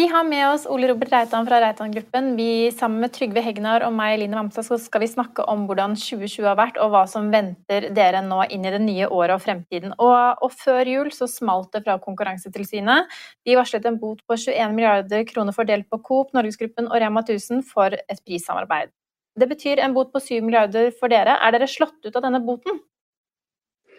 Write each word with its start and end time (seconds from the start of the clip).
Vi 0.00 0.06
har 0.06 0.24
med 0.24 0.48
oss 0.48 0.62
Ole 0.70 0.88
Robert 0.88 1.10
Reitan 1.12 1.44
fra 1.44 1.58
Reitan-gruppen. 1.60 2.30
Vi 2.36 2.70
Sammen 2.72 3.02
med 3.04 3.12
Trygve 3.12 3.42
Hegnar 3.44 3.82
og 3.84 3.90
meg, 3.92 4.14
Line 4.22 4.38
Vamsa 4.38 4.62
skal 4.64 5.02
vi 5.02 5.08
snakke 5.10 5.44
om 5.52 5.66
hvordan 5.68 5.92
2020 6.00 6.46
har 6.48 6.54
vært, 6.56 6.78
og 6.80 6.94
hva 6.94 7.02
som 7.10 7.26
venter 7.28 7.90
dere 7.92 8.22
nå 8.24 8.38
inn 8.48 8.64
i 8.64 8.72
det 8.72 8.78
nye 8.80 9.10
året 9.12 9.34
og 9.34 9.42
fremtiden. 9.44 9.92
Og, 10.00 10.40
og 10.40 10.54
før 10.56 10.88
jul 10.88 11.10
så 11.12 11.28
smalt 11.28 11.76
det 11.76 11.82
fra 11.84 11.98
Konkurransetilsynet. 12.00 13.12
De 13.44 13.58
varslet 13.58 13.90
en 13.90 13.98
bot 14.00 14.22
på 14.24 14.38
21 14.38 14.72
milliarder 14.78 15.26
kroner 15.28 15.58
fordelt 15.58 15.90
på 15.92 16.00
Coop, 16.08 16.32
Norgesgruppen 16.38 16.88
og 16.88 16.96
Rema 17.04 17.20
1000 17.26 17.60
for 17.68 17.92
et 17.92 18.24
prissamarbeid. 18.24 18.94
Det 19.36 19.50
betyr 19.52 19.84
en 19.84 19.98
bot 19.98 20.08
på 20.16 20.24
7 20.30 20.32
milliarder 20.46 20.94
for 20.96 21.12
dere. 21.12 21.36
Er 21.44 21.58
dere 21.58 21.68
slått 21.68 22.00
ut 22.08 22.16
av 22.16 22.24
denne 22.24 22.40
boten? 22.48 22.80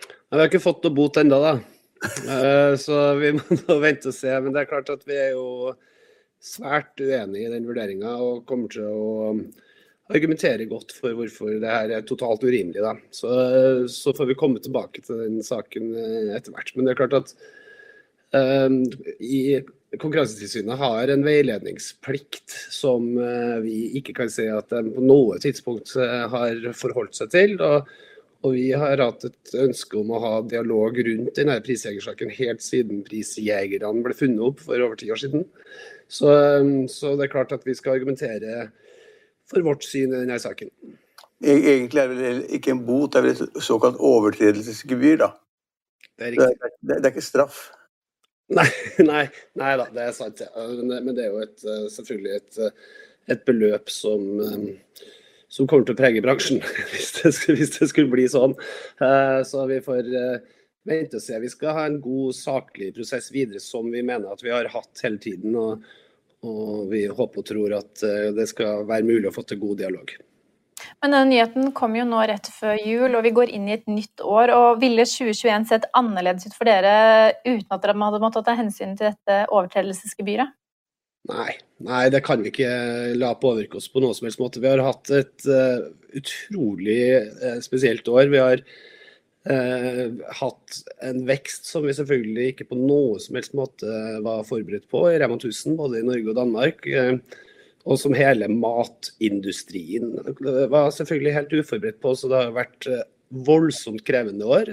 Vi 0.02 0.42
har 0.42 0.50
ikke 0.50 0.66
fått 0.66 0.81
noe 0.81 0.97
bot 0.97 1.22
ennå, 1.22 1.44
da. 1.45 1.53
Eh, 2.02 2.75
så 2.81 2.95
vi 3.20 3.36
må 3.38 3.75
vente 3.78 4.09
og 4.09 4.16
se. 4.18 4.34
Men 4.42 4.56
det 4.56 4.64
er 4.64 4.70
klart 4.72 4.88
at 4.90 5.03
vi 5.06 5.14
er 5.14 5.36
jo 5.36 5.75
svært 6.42 7.02
uenig 7.02 7.45
i 7.45 7.52
den 7.53 7.67
vurderinga 7.70 8.16
og 8.23 8.45
kommer 8.50 8.72
til 8.73 8.88
å 8.89 9.31
um, 9.31 9.42
argumentere 10.11 10.67
godt 10.70 10.94
for 10.97 11.16
hvorfor 11.16 11.53
det 11.61 11.72
her 11.72 11.94
er 11.97 12.08
totalt 12.08 12.44
urimelig. 12.44 12.81
Da. 12.84 12.95
Så, 13.14 13.30
så 13.92 14.14
får 14.17 14.31
vi 14.31 14.39
komme 14.39 14.64
tilbake 14.64 15.06
til 15.06 15.22
den 15.22 15.39
saken 15.45 15.94
eh, 15.95 16.34
etter 16.36 16.56
hvert. 16.56 16.73
Men 16.75 16.88
det 16.88 16.95
er 16.95 17.00
klart 17.03 17.19
at 17.22 17.36
um, 18.36 18.81
i 19.22 19.62
Konkurransetilsynet 19.92 20.80
har 20.80 21.12
en 21.12 21.25
veiledningsplikt 21.28 22.53
som 22.72 23.09
uh, 23.19 23.58
vi 23.64 23.92
ikke 24.00 24.16
kan 24.22 24.31
si 24.31 24.47
at 24.52 24.72
de 24.72 24.95
på 24.95 25.03
noe 25.03 25.39
tidspunkt 25.44 25.94
har 25.95 26.72
forholdt 26.80 27.22
seg 27.22 27.36
til. 27.36 27.59
og 27.59 27.92
og 28.42 28.56
vi 28.56 28.72
har 28.73 28.97
hatt 28.97 29.25
et 29.28 29.52
ønske 29.62 30.00
om 30.00 30.12
å 30.16 30.19
ha 30.23 30.30
dialog 30.50 30.95
rundt 31.06 31.36
denne 31.38 31.59
prisjegersaken 31.62 32.31
helt 32.34 32.64
siden 32.66 33.03
prisjegerne 33.06 34.06
ble 34.06 34.16
funnet 34.17 34.45
opp 34.47 34.64
for 34.66 34.81
over 34.81 34.97
ti 34.97 35.12
år 35.14 35.22
siden. 35.22 35.45
Så, 36.12 36.31
um, 36.59 36.88
så, 36.92 37.16
det 37.16 37.28
er 37.28 37.34
klart 37.34 37.54
at 37.56 37.64
vi 37.67 37.76
skal 37.78 37.95
argumentere 37.95 38.66
for 39.50 39.64
vårt 39.64 39.86
syn 39.88 40.12
i 40.12 40.23
denne 40.23 40.40
saken. 40.44 40.72
E-, 41.42 41.59
egentlig 41.76 42.02
er 42.02 42.12
det 42.12 42.18
vel 42.20 42.42
ikke 42.58 42.76
en 42.76 42.84
bot, 42.88 43.13
det 43.13 43.22
er 43.22 43.28
vel 43.30 43.46
et 43.47 43.62
såkalt 43.63 44.02
overtredelsesgebyr, 44.12 45.22
da. 45.24 45.31
Det 46.19 46.28
er, 46.28 46.35
det, 46.38 46.50
er, 46.52 46.75
det 46.90 47.00
er, 47.00 47.13
ikke 47.13 47.24
straff. 47.25 47.63
Nei, 48.52 48.68
nei, 49.12 49.24
nei 49.58 49.72
da, 49.80 49.88
det 49.96 50.09
er 50.09 50.18
sant. 50.18 50.44
Ja. 50.44 50.68
Men 50.91 51.16
det 51.16 51.25
er 51.25 51.31
jo 51.31 51.46
et, 51.46 51.58
uh, 51.63 51.88
selvfølgelig 51.96 52.35
et, 52.41 52.59
uh, 52.59 53.00
et 53.31 53.47
beløp 53.47 53.90
som 53.94 54.28
um, 54.44 54.68
som 55.52 55.68
kommer 55.68 55.88
til 55.88 55.97
å 55.97 56.00
prege 56.00 56.24
bransjen, 56.24 56.62
hvis 56.94 57.12
det, 57.18 57.34
hvis 57.58 57.75
det 57.75 57.90
skulle 57.91 58.12
bli 58.12 58.28
sånn. 58.31 58.56
Eh, 59.03 59.40
så 59.47 59.66
vi 59.69 59.81
får 59.84 60.12
eh, 60.16 60.53
vente 60.88 61.19
og 61.19 61.25
se. 61.25 61.40
Vi 61.44 61.52
skal 61.52 61.75
ha 61.78 61.88
en 61.90 62.00
god, 62.03 62.38
saklig 62.38 62.94
prosess 62.96 63.28
videre, 63.34 63.59
som 63.64 63.90
vi 63.91 64.03
mener 64.03 64.31
at 64.31 64.44
vi 64.46 64.53
har 64.53 64.72
hatt 64.72 65.03
hele 65.03 65.19
tiden. 65.22 65.58
Og, 65.59 65.84
og 66.47 66.90
vi 66.90 67.06
håper 67.07 67.41
og 67.41 67.47
tror 67.47 67.78
at 67.78 68.03
eh, 68.07 68.29
det 68.35 68.47
skal 68.50 68.85
være 68.90 69.07
mulig 69.07 69.29
å 69.29 69.35
få 69.35 69.46
til 69.47 69.62
god 69.62 69.81
dialog. 69.84 70.13
Men 71.02 71.13
denne 71.13 71.28
nyheten 71.29 71.74
kom 71.78 71.94
jo 71.97 72.06
nå 72.09 72.22
rett 72.29 72.47
før 72.53 72.79
jul, 72.81 73.13
og 73.13 73.25
vi 73.25 73.34
går 73.38 73.52
inn 73.53 73.68
i 73.69 73.75
et 73.75 73.85
nytt 73.90 74.24
år. 74.25 74.53
og 74.56 74.81
Ville 74.81 75.06
2021 75.06 75.68
sett 75.69 75.85
annerledes 75.97 76.50
ut 76.50 76.57
for 76.57 76.69
dere 76.69 77.35
uten 77.46 77.69
at 77.69 77.84
dere 77.84 77.97
hadde 78.02 78.22
måttet 78.24 78.47
ta 78.47 78.57
hensyn 78.57 78.97
til 78.97 79.12
dette 79.12 79.44
overtredelsesgebyret? 79.50 80.57
Nei, 81.29 81.52
nei, 81.85 82.06
det 82.09 82.24
kan 82.25 82.41
vi 82.41 82.50
ikke 82.50 82.69
la 83.13 83.35
påvirke 83.38 83.78
oss 83.78 83.91
på 83.94 84.02
noen 84.02 84.18
som 84.18 84.25
helst 84.25 84.41
måte. 84.41 84.62
Vi 84.63 84.72
har 84.72 84.81
hatt 84.81 85.12
et 85.13 85.46
uh, 85.46 85.91
utrolig 86.18 87.03
uh, 87.38 87.59
spesielt 87.62 88.09
år. 88.09 88.31
Vi 88.34 88.41
har 88.41 88.63
uh, 89.50 90.07
hatt 90.41 90.81
en 91.07 91.22
vekst 91.28 91.69
som 91.69 91.85
vi 91.88 91.96
selvfølgelig 91.97 92.47
ikke 92.52 92.68
på 92.72 92.79
noe 92.79 93.22
som 93.24 93.38
helst 93.40 93.56
måte 93.57 94.02
var 94.25 94.44
forberedt 94.47 94.90
på 94.91 95.06
i 95.12 95.19
Rema 95.22 95.40
1000, 95.40 95.78
både 95.79 96.02
i 96.02 96.07
Norge 96.07 96.34
og 96.34 96.40
Danmark. 96.40 96.90
og 97.81 97.97
som 97.97 98.13
hele 98.13 98.46
matindustrien 98.53 100.12
var 100.69 100.91
selvfølgelig 100.94 101.34
helt 101.34 101.56
uforberedt 101.62 102.02
på. 102.03 102.13
Så 102.13 102.29
det 102.29 102.44
har 102.44 102.52
vært 102.53 102.90
voldsomt 103.47 104.03
krevende 104.06 104.46
år. 104.46 104.69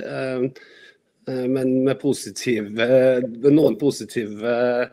men 1.29 1.85
med 1.85 2.01
positive, 2.01 2.89
noen 3.49 3.79
positive 3.81 4.59
Eh, 4.59 4.89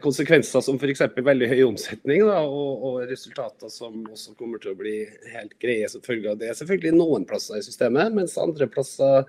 konsekvenser 0.00 0.62
som 0.64 0.78
f.eks. 0.80 1.02
veldig 1.20 1.48
høy 1.50 1.58
omsetning 1.66 2.22
da, 2.24 2.38
og, 2.48 2.84
og, 2.86 2.94
resultater 3.10 3.68
som 3.72 4.06
også 4.08 4.32
kommer 4.38 4.62
til 4.62 4.72
å 4.72 4.78
bli 4.78 5.02
helt 5.34 5.52
greie 5.60 5.88
som 5.92 6.04
følge 6.04 6.32
av 6.32 6.40
det. 6.40 6.54
Selvfølgelig 6.56 6.94
noen 6.96 7.26
plasser 7.28 7.60
i 7.60 7.66
systemet, 7.66 8.14
mens 8.16 8.38
andre 8.40 8.70
plasser 8.72 9.28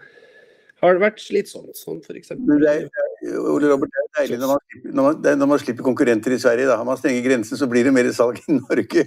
har 0.78 0.96
det 0.96 1.04
vært 1.04 1.20
slitsomt. 1.20 1.76
Sånn 1.76 2.00
f.eks. 2.00 2.32
Ole 2.38 3.72
Robert, 3.74 3.92
det 3.92 4.04
er 4.04 4.12
deilig 4.22 4.40
når 4.40 4.54
man, 4.54 4.64
slipper, 4.64 4.94
når, 4.94 5.04
man, 5.04 5.30
når 5.42 5.52
man, 5.52 5.62
slipper, 5.66 5.88
konkurrenter 5.90 6.36
i 6.36 6.40
Sverige. 6.40 6.70
Da. 6.70 6.80
Har 6.80 6.88
man 6.88 7.00
strenge 7.02 7.26
grenser, 7.26 7.60
så 7.60 7.68
blir 7.68 7.88
det 7.88 7.96
mer 7.96 8.08
salg 8.16 8.40
i 8.46 8.60
Norge. 8.62 9.04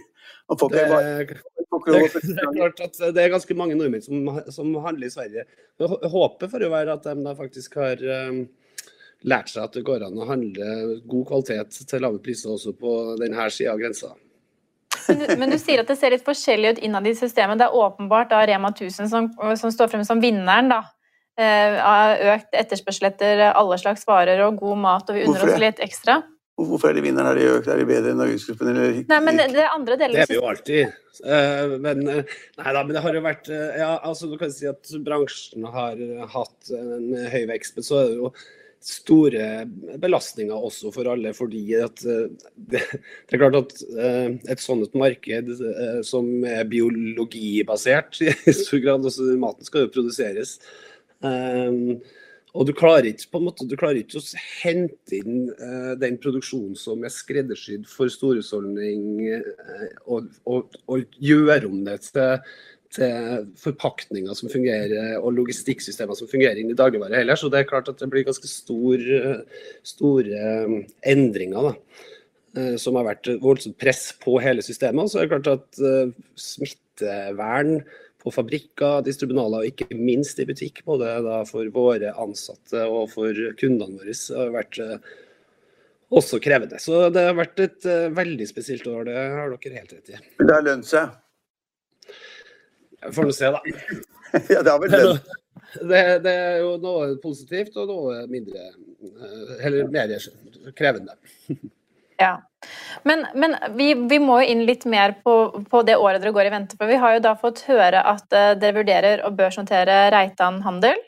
Det, 0.51 0.57
det, 0.75 0.81
det, 1.87 2.37
er 2.43 2.57
klart 2.57 2.81
at 2.83 2.97
det 3.15 3.23
er 3.23 3.33
ganske 3.33 3.55
mange 3.55 3.77
nordmenn 3.79 4.03
som, 4.03 4.33
som 4.51 4.73
handler 4.83 5.07
i 5.07 5.15
Sverige. 5.15 5.45
Håpet 5.81 6.51
får 6.51 6.67
jo 6.67 6.73
være 6.73 6.97
at 6.99 7.07
de 7.07 7.23
da 7.23 7.37
faktisk 7.39 7.79
har 7.79 8.03
um, 8.29 8.43
lært 9.29 9.53
seg 9.53 9.67
at 9.67 9.77
det 9.77 9.85
går 9.87 10.07
an 10.07 10.19
å 10.19 10.29
handle 10.29 11.01
god 11.09 11.27
kvalitet 11.29 11.81
til 11.89 12.05
lave 12.05 12.21
priser 12.25 12.55
også 12.55 12.75
på 12.79 12.97
denne 13.21 13.49
sida 13.53 13.75
av 13.75 13.83
grensa. 13.83 14.15
Men 15.09 15.21
du, 15.21 15.27
men 15.41 15.53
du, 15.53 15.59
sier 15.59 15.83
at 15.83 15.91
det 15.91 15.97
ser 15.99 16.15
litt 16.15 16.27
forskjellig 16.27 16.75
ut 16.75 16.81
innad 16.87 17.07
i 17.09 17.15
systemet. 17.19 17.59
Det 17.61 17.69
er 17.69 17.77
åpenbart 17.79 18.31
da 18.33 18.43
Rema 18.47 18.73
1000 18.73 19.11
som, 19.11 19.29
som 19.59 19.73
står 19.75 19.91
frem 19.93 20.05
som 20.07 20.23
vinneren. 20.23 20.71
da. 20.73 20.83
Eh, 21.41 21.79
av 21.79 22.21
økt 22.35 22.57
etterspørsel 22.59 23.09
etter 23.09 23.47
alle 23.49 23.79
slags 23.81 24.05
varer 24.09 24.43
og 24.45 24.59
god 24.61 24.81
mat, 24.83 25.09
og 25.09 25.17
vi 25.17 25.25
unner 25.25 25.47
oss 25.47 25.63
litt 25.63 25.81
ekstra. 25.85 26.21
Hvorfor 26.61 26.91
er 26.91 26.99
de 26.99 27.05
vinneren? 27.07 27.31
Er 27.31 27.39
de 27.39 27.47
økt? 27.55 27.71
Er 27.73 27.81
de 27.81 27.87
bedre 27.89 28.13
enn 28.13 28.19
Norgesgruppen? 28.21 28.75
Nei, 29.09 29.21
men 29.25 29.41
det 29.41 29.63
er 29.63 29.71
andre 29.73 29.97
deler 29.97 30.19
Det 30.19 30.27
er 30.27 30.33
vi 30.35 30.37
jo 30.37 30.49
alltid. 30.51 30.99
Uh, 31.21 31.77
men, 31.81 32.03
uh, 32.05 32.35
nei 32.61 32.75
da, 32.77 32.83
men 32.83 32.93
det 32.97 33.03
har 33.05 33.17
jo 33.17 33.23
vært 33.25 33.49
Ja, 33.51 33.91
altså 33.97 34.29
du 34.29 34.37
kan 34.41 34.53
si 34.53 34.69
at 34.69 34.93
bransjen 35.05 35.65
har 35.69 36.01
hatt 36.35 36.73
en 36.77 37.15
høy 37.33 37.43
vekst, 37.49 37.79
men 37.79 37.87
så 37.87 38.03
er 38.03 38.11
det 38.11 38.19
jo 38.21 38.33
store 38.81 39.67
belastninger 40.01 40.57
også 40.57 40.91
for 40.95 41.09
alle. 41.13 41.35
fordi 41.37 41.65
at 41.77 42.01
eh, 42.09 42.31
det, 42.57 42.81
det 43.29 43.37
er 43.37 43.43
klart 43.43 43.59
at 43.59 43.83
eh, 43.93 44.39
et 44.53 44.63
sånt 44.63 44.95
marked 44.97 45.51
eh, 45.53 46.01
som 46.07 46.31
er 46.49 46.65
biologibasert 46.69 48.23
i 48.25 48.33
stor 48.63 48.81
grad, 48.81 49.05
altså 49.05 49.29
maten 49.37 49.69
skal 49.69 49.87
jo 49.87 49.93
produseres. 49.95 50.59
Og 52.51 52.67
du 52.67 52.73
klarer 52.75 53.11
ikke 53.11 53.29
på 53.31 53.39
en 53.39 53.45
måte, 53.47 53.67
du 53.69 53.77
klarer 53.79 54.01
ikke 54.01 54.19
å 54.19 54.39
hente 54.63 55.21
inn 55.21 55.51
den 56.01 56.17
produksjonen 56.19 56.73
som 56.75 57.05
er 57.05 57.13
skreddersydd 57.13 57.85
for 57.87 58.11
storhusholdning, 58.11 59.05
og, 60.09 60.33
og, 60.49 60.81
og 60.91 61.21
gjøre 61.21 61.69
om 61.69 61.85
det 61.87 62.01
til 62.09 62.41
til 62.95 63.47
forpakninger 63.61 64.35
som 64.35 64.51
fungerer 64.51 65.21
og 65.21 65.35
logistikksystemer 65.37 66.19
som 66.19 66.31
fungerer 66.31 66.59
inn 66.59 66.73
i 66.73 66.79
dagligvare 66.79 67.21
heller. 67.21 67.39
Så 67.39 67.51
det 67.53 67.63
er 67.63 67.71
klart 67.71 67.91
at 67.91 68.01
det 68.03 68.11
blir 68.11 68.27
ganske 68.27 68.51
stor, 68.51 69.05
store 69.87 70.41
um, 70.67 70.81
endringer. 71.07 71.71
da 71.71 71.75
eh, 72.59 72.77
som 72.83 72.99
har 72.99 73.07
vært 73.13 73.31
voldsomt 73.43 73.79
press 73.79 74.09
på 74.19 74.41
hele 74.43 74.65
systemet. 74.67 75.13
Så 75.13 75.21
er 75.21 75.29
det 75.29 75.37
klart 75.37 75.53
at 75.55 75.83
smittevern 76.35 77.79
på 78.21 78.35
fabrikker, 78.35 79.01
distribunaler 79.07 79.63
og 79.63 79.71
ikke 79.71 79.95
minst 79.97 80.43
i 80.43 80.49
butikk, 80.51 80.83
både 80.85 81.15
for 81.49 81.71
våre 81.73 82.11
ansatte 82.21 82.83
og 82.91 83.07
for 83.15 83.39
kundene 83.57 84.03
våre, 84.03 84.19
har 84.37 84.53
vært 84.59 84.83
også 86.11 86.43
krevende. 86.43 86.83
Så 86.83 87.07
det 87.15 87.23
har 87.31 87.39
vært 87.39 87.63
et 87.65 87.89
veldig 88.19 88.51
spesielt 88.51 88.91
år, 88.91 89.07
det 89.09 89.17
har 89.17 89.55
dere 89.55 89.79
helt 89.79 89.95
rett 89.95 90.13
i. 90.13 90.21
Det 90.43 90.53
har 90.53 90.67
lønt 90.67 90.91
seg? 90.91 91.20
Får 93.01 93.29
nå 93.29 93.33
se, 93.33 93.51
da. 93.51 93.61
ja, 94.55 94.63
det 94.63 94.71
har 94.71 94.81
vel. 94.83 95.19
Det, 95.75 96.01
det, 96.25 96.31
er 96.31 96.57
jo 96.65 96.75
noe 96.83 97.13
positivt 97.23 97.77
og 97.79 97.91
noe 97.91 98.25
mindre 98.31 98.73
Eller 99.63 99.87
mer 99.91 100.17
krevende. 100.77 101.15
Ja. 102.21 102.35
Men, 103.09 103.23
men 103.35 103.55
vi, 103.79 103.95
vi, 103.95 104.19
må 104.21 104.41
jo 104.43 104.51
inn 104.53 104.65
litt 104.69 104.85
mer 104.85 105.15
på, 105.25 105.37
på, 105.71 105.83
det 105.89 105.97
året 105.97 106.21
dere 106.21 106.35
går 106.37 106.51
i 106.51 106.53
vente. 106.53 106.77
på. 106.77 106.89
vi 106.91 106.99
har 107.01 107.15
jo 107.17 107.23
da 107.25 107.33
fått 107.39 107.63
høre 107.71 108.03
at 108.05 108.27
uh, 108.35 108.53
dere 108.61 108.77
vurderer 108.77 109.23
å 109.25 109.31
børshåndtere 109.33 110.03
Reitan 110.13 110.61
Handel. 110.67 111.01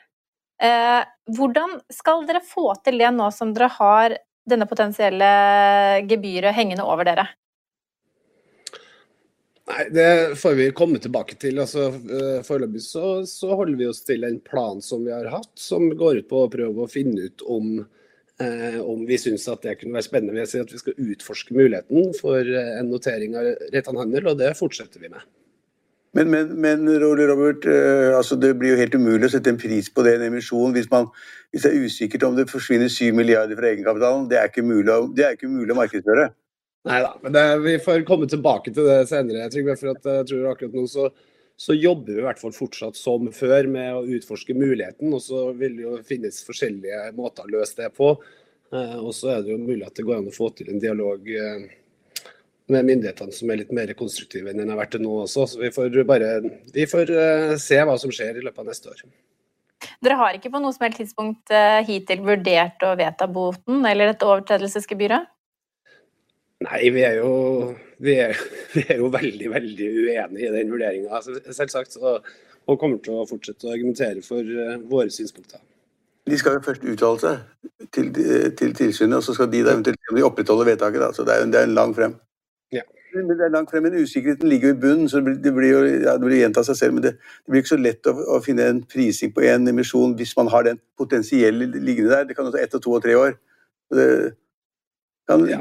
Eh, 0.63 1.03
hvordan 1.35 1.81
skal 1.91 2.23
dere 2.29 2.43
få 2.47 2.69
til 2.87 3.01
det 3.03 3.11
nå 3.15 3.29
som 3.35 3.51
dere 3.55 3.69
har 3.81 4.15
denne 4.49 4.67
potensielle 4.71 5.31
gebyret 6.07 6.55
hengende 6.55 6.87
over 6.87 7.07
dere? 7.09 7.27
Nei, 9.73 9.89
Det 9.91 10.37
får 10.37 10.55
vi 10.55 10.69
komme 10.77 11.01
tilbake 11.01 11.39
til. 11.41 11.61
Altså, 11.63 11.89
eh, 11.89 12.39
Foreløpig 12.45 12.83
så, 12.85 13.25
så, 13.29 13.55
holder 13.57 13.79
vi 13.79 13.89
oss 13.89 14.03
til 14.05 14.25
en 14.29 14.39
plan 14.45 14.83
som 14.85 15.05
vi 15.07 15.13
har 15.15 15.31
hatt, 15.33 15.53
som 15.57 15.89
går 15.97 16.23
ut 16.23 16.31
på 16.31 16.45
å 16.45 16.53
prøve 16.53 16.85
å 16.85 16.91
finne 16.91 17.29
ut 17.29 17.45
om, 17.49 17.87
eh, 18.43 18.81
om 18.81 19.07
vi 19.09 19.21
syns 19.21 19.49
at 19.49 19.65
det 19.65 19.79
kunne 19.81 19.97
være 19.97 20.09
spennende. 20.11 20.37
Vi 20.37 20.51
sier 20.51 20.67
at 20.67 20.75
vi 20.75 20.83
skal 20.83 20.99
utforske 20.99 21.57
muligheten 21.57 22.13
for 22.19 22.41
eh, 22.41 22.75
en 22.81 22.91
notering 22.93 23.39
av 23.39 23.55
retthandel, 23.73 24.29
og 24.29 24.43
det 24.43 24.53
fortsetter 24.59 25.01
vi 25.01 25.13
med. 25.15 25.25
Men, 26.13 26.29
men, 26.29 26.51
men 26.61 26.85
Robert, 27.01 27.65
eh, 27.65 28.13
altså 28.13 28.37
det 28.37 28.53
blir 28.61 28.75
jo 28.75 28.81
helt 28.83 28.95
umulig 28.95 29.31
å 29.31 29.33
sette 29.33 29.49
en 29.49 29.61
pris 29.61 29.89
på 29.89 30.05
det, 30.05 30.19
en 30.19 30.27
emisjon, 30.27 30.75
hvis, 30.77 30.91
man, 30.93 31.09
hvis 31.49 31.65
det 31.65 31.71
er 31.73 31.87
usikkert 31.87 32.27
om 32.29 32.37
det 32.37 32.51
forsvinner 32.53 32.93
7 32.93 33.15
milliarder 33.17 33.57
fra 33.57 33.71
egenkapitalen. 33.71 34.29
Det 34.29 34.37
er 34.37 34.53
ikke 34.53 34.67
mulig, 34.67 34.99
det 35.17 35.25
er 35.25 35.39
ikke 35.39 35.49
mulig 35.49 35.73
å 35.73 35.79
markedsføre. 35.81 36.29
Nei 36.89 36.99
da, 37.03 37.13
men 37.23 37.35
det, 37.35 37.43
vi 37.63 37.75
får 37.79 38.03
komme 38.07 38.27
tilbake 38.27 38.73
til 38.75 38.89
det 38.89 39.05
senere. 39.11 39.47
Trygve, 39.53 39.77
for 39.79 39.93
at, 39.95 40.07
jeg 40.19 40.29
tror 40.33 40.49
akkurat 40.51 40.75
nå 40.75 40.87
så, 40.91 41.09
så, 41.55 41.77
jobber 41.79 42.17
vi 42.17 42.23
i 42.23 42.25
hvert 42.27 42.41
fall 42.43 42.55
fortsatt 42.57 42.99
som 42.99 43.29
før 43.35 43.69
med 43.71 43.99
å 43.99 44.07
utforske 44.17 44.57
muligheten. 44.57 45.13
Og 45.15 45.23
så 45.23 45.45
vil 45.59 45.77
det 45.79 45.85
jo 45.87 46.01
finnes 46.07 46.41
forskjellige 46.47 47.13
måter 47.19 47.47
å 47.47 47.53
løse 47.55 47.79
det 47.79 47.93
på. 47.95 48.17
Uh, 48.73 48.99
og 48.99 49.13
så 49.15 49.37
er 49.37 49.45
det 49.45 49.53
jo 49.53 49.61
mulig 49.63 49.87
at 49.87 49.95
det 49.95 50.07
går 50.09 50.19
an 50.19 50.31
å 50.31 50.35
få 50.35 50.49
til 50.59 50.73
en 50.73 50.83
dialog. 50.83 51.29
Uh, 51.29 52.33
med 52.73 52.87
myndighetene 52.89 53.35
som 53.35 53.51
er 53.51 53.61
litt 53.61 53.73
mer 53.75 53.91
konstruktive 53.99 54.49
enn 54.49 54.63
den 54.63 54.71
har 54.73 54.79
vært 54.81 54.95
til 54.97 55.03
nå 55.05 55.13
også. 55.27 55.45
Så 55.53 55.61
vi 55.61 55.71
får 55.75 55.99
bare 56.09 56.33
vi 56.73 56.87
får 56.89 57.11
se 57.61 57.79
hva 57.85 57.99
som 58.01 58.11
skjer 58.15 58.39
i 58.39 58.45
løpet 58.47 58.63
av 58.63 58.71
neste 58.71 58.89
år. 58.89 59.03
Dere 60.03 60.17
har 60.17 60.39
ikke 60.39 60.51
på 60.55 60.63
noe 60.63 60.73
som 60.73 60.87
helst 60.87 61.03
tidspunkt 61.03 61.53
hittil 61.85 62.23
vurdert 62.25 62.87
å 62.87 62.95
vedta 62.97 63.27
boten 63.29 63.83
eller 63.91 64.15
dette 64.15 64.27
overtredelsesgebyret? 64.31 65.27
Nei, 66.63 66.81
vi 66.95 67.03
er, 67.07 67.19
jo, 67.19 67.33
vi, 68.03 68.17
er, 68.23 68.39
vi 68.77 68.87
er 68.89 69.03
jo 69.03 69.11
veldig, 69.13 69.51
veldig 69.53 69.91
uenige 69.99 70.49
i 70.49 70.55
den 70.57 70.73
vurderinga, 70.73 71.21
selvsagt. 71.51 71.99
Og, 72.03 72.33
og, 72.67 72.79
kommer 72.79 72.99
til 73.03 73.19
å 73.19 73.29
fortsette 73.29 73.69
å 73.69 73.75
argumentere 73.75 74.23
for 74.27 74.47
uh, 74.47 74.77
våre 74.91 75.11
synspunkter. 75.11 75.63
De 76.31 76.39
skal 76.39 76.55
jo 76.55 76.63
først 76.63 76.85
uttale 76.87 77.19
seg 77.19 77.89
til, 77.95 78.13
til 78.59 78.77
tilsynet, 78.79 79.17
og 79.19 79.25
så 79.27 79.35
skal 79.35 79.51
de 79.51 79.65
eventuelt 79.65 80.27
opprettholde 80.29 80.69
vedtaket. 80.71 81.03
Da. 81.03 81.11
Så 81.17 81.27
det 81.27 81.35
er, 81.35 81.49
det 81.51 81.59
er 81.59 81.67
en 81.67 81.79
lang 81.79 81.97
frem. 81.97 82.15
Men 83.13 83.37
det 83.37 83.45
er 83.45 83.53
langt 83.53 83.71
frem, 83.71 83.83
men 83.85 83.97
usikkerheten 84.01 84.49
ligger 84.49 84.71
jo 84.71 84.75
i 84.75 84.81
bunnen, 84.81 85.09
så 85.09 85.21
det 85.21 85.53
blir 85.55 85.69
jo 85.69 85.81
ja, 85.85 86.15
det 86.17 86.25
blir 86.25 86.39
gjenta 86.41 86.63
seg 86.65 86.79
selv. 86.79 86.95
Men 86.97 87.05
det, 87.05 87.13
det, 87.19 87.53
blir 87.53 87.63
ikke 87.63 87.75
så 87.75 87.81
lett 87.81 88.09
å, 88.09 88.15
å, 88.37 88.39
finne 88.45 88.69
en 88.73 88.81
prising 88.89 89.35
på 89.37 89.45
en 89.49 89.69
emisjon 89.69 90.15
hvis 90.17 90.33
man 90.39 90.49
har 90.53 90.65
den 90.69 90.81
potensielle 90.99 91.69
liggende 91.75 92.13
der. 92.15 92.29
Det 92.29 92.37
kan 92.39 92.49
jo 92.49 92.55
ta 92.55 92.63
ett 92.63 92.77
og 92.79 92.85
to 92.85 92.95
og 92.97 93.03
tre 93.05 93.17
år. 93.19 93.37
Det 93.93 94.07
kan, 95.33 95.45
ja. 95.51 95.59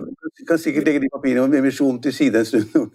kan 0.49 0.61
sikkert 0.61 0.87
legge 0.89 1.03
de 1.05 1.09
papirene 1.13 1.47
om 1.47 1.57
emisjon 1.57 1.97
til 2.03 2.15
side 2.15 2.43
en 2.43 2.49
stund. 2.49 2.93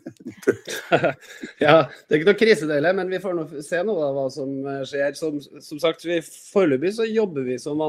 ja, 1.65 1.77
det 1.89 2.13
er 2.13 2.21
ikke 2.21 2.31
noe 2.31 2.39
krisedele, 2.39 2.95
men 3.01 3.13
vi 3.13 3.21
får 3.23 3.37
nå 3.37 3.47
se 3.67 3.83
noe 3.89 4.07
av 4.07 4.17
hva 4.17 4.29
som 4.33 4.55
skjer. 4.87 5.17
Som, 5.19 5.43
som 5.43 5.83
sagt, 5.83 6.07
vi, 6.07 6.21
Foreløpig 6.53 6.95
så 6.99 7.09
jobber 7.09 7.47
vi 7.49 7.59
som, 7.63 7.83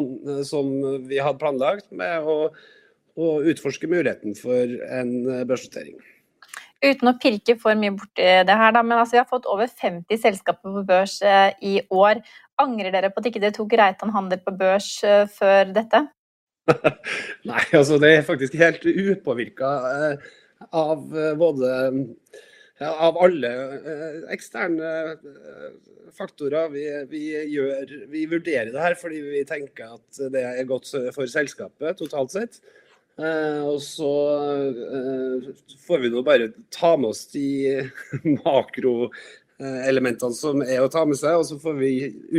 som 0.47 0.73
vi 1.07 1.21
hadde 1.21 1.41
planlagt 1.41 1.89
med 1.95 2.27
å, 2.27 2.37
å 3.17 3.31
utforske 3.53 3.89
muligheten 3.91 4.37
for 4.39 4.77
en 4.87 5.17
børsnotering. 5.49 5.97
Uten 6.85 7.09
å 7.09 7.15
pirke 7.17 7.55
for 7.57 7.77
mye 7.79 7.95
borti 7.95 8.25
det 8.45 8.57
her, 8.59 8.73
da, 8.75 8.83
men 8.85 8.99
altså, 8.99 9.17
vi 9.17 9.21
har 9.23 9.29
fått 9.29 9.47
over 9.49 9.69
50 9.69 10.21
selskaper 10.21 10.75
på 10.75 10.83
børs 10.85 11.17
eh, 11.25 11.49
i 11.65 11.79
år. 11.89 12.21
Angrer 12.61 12.93
dere 12.93 13.09
på 13.13 13.21
at 13.21 13.29
ikke 13.29 13.41
dere 13.41 13.55
tok 13.55 13.73
Reitan 13.79 14.13
Handel 14.13 14.41
på 14.45 14.53
børs 14.59 14.91
eh, 15.05 15.25
før 15.39 15.73
dette? 15.73 16.05
Nei, 17.49 17.63
altså 17.75 17.97
det 18.01 18.11
er 18.13 18.25
faktisk 18.27 18.57
helt 18.59 18.85
upåvirka 18.87 19.73
eh, 19.91 20.25
av 20.75 21.05
eh, 21.15 21.35
både 21.39 21.69
av 22.83 23.17
alle 23.23 23.51
eh, 23.77 24.17
eksterne 24.35 24.89
faktorer. 26.17 26.71
Vi, 26.73 26.83
vi, 27.11 27.21
gjør, 27.53 27.93
vi 28.11 28.25
vurderer 28.29 28.73
det 28.73 28.83
her 28.83 28.97
fordi 28.99 29.21
vi 29.25 29.45
tenker 29.47 29.95
at 29.97 30.21
det 30.33 30.43
er 30.43 30.67
godt 30.69 30.91
for 31.15 31.29
selskapet 31.31 31.99
totalt 32.01 32.35
sett. 32.35 32.59
Og 33.17 33.79
så 33.81 34.09
får 35.87 36.03
vi 36.03 36.11
nå 36.13 36.21
bare 36.21 36.51
ta 36.69 36.91
med 37.01 37.15
oss 37.15 37.23
de 37.31 37.87
makroelementene 39.57 40.37
som 40.37 40.61
er 40.61 40.83
å 40.83 40.89
ta 40.91 41.03
med 41.05 41.17
seg, 41.17 41.37
og 41.39 41.45
så 41.47 41.57
får 41.61 41.77
vi 41.79 41.91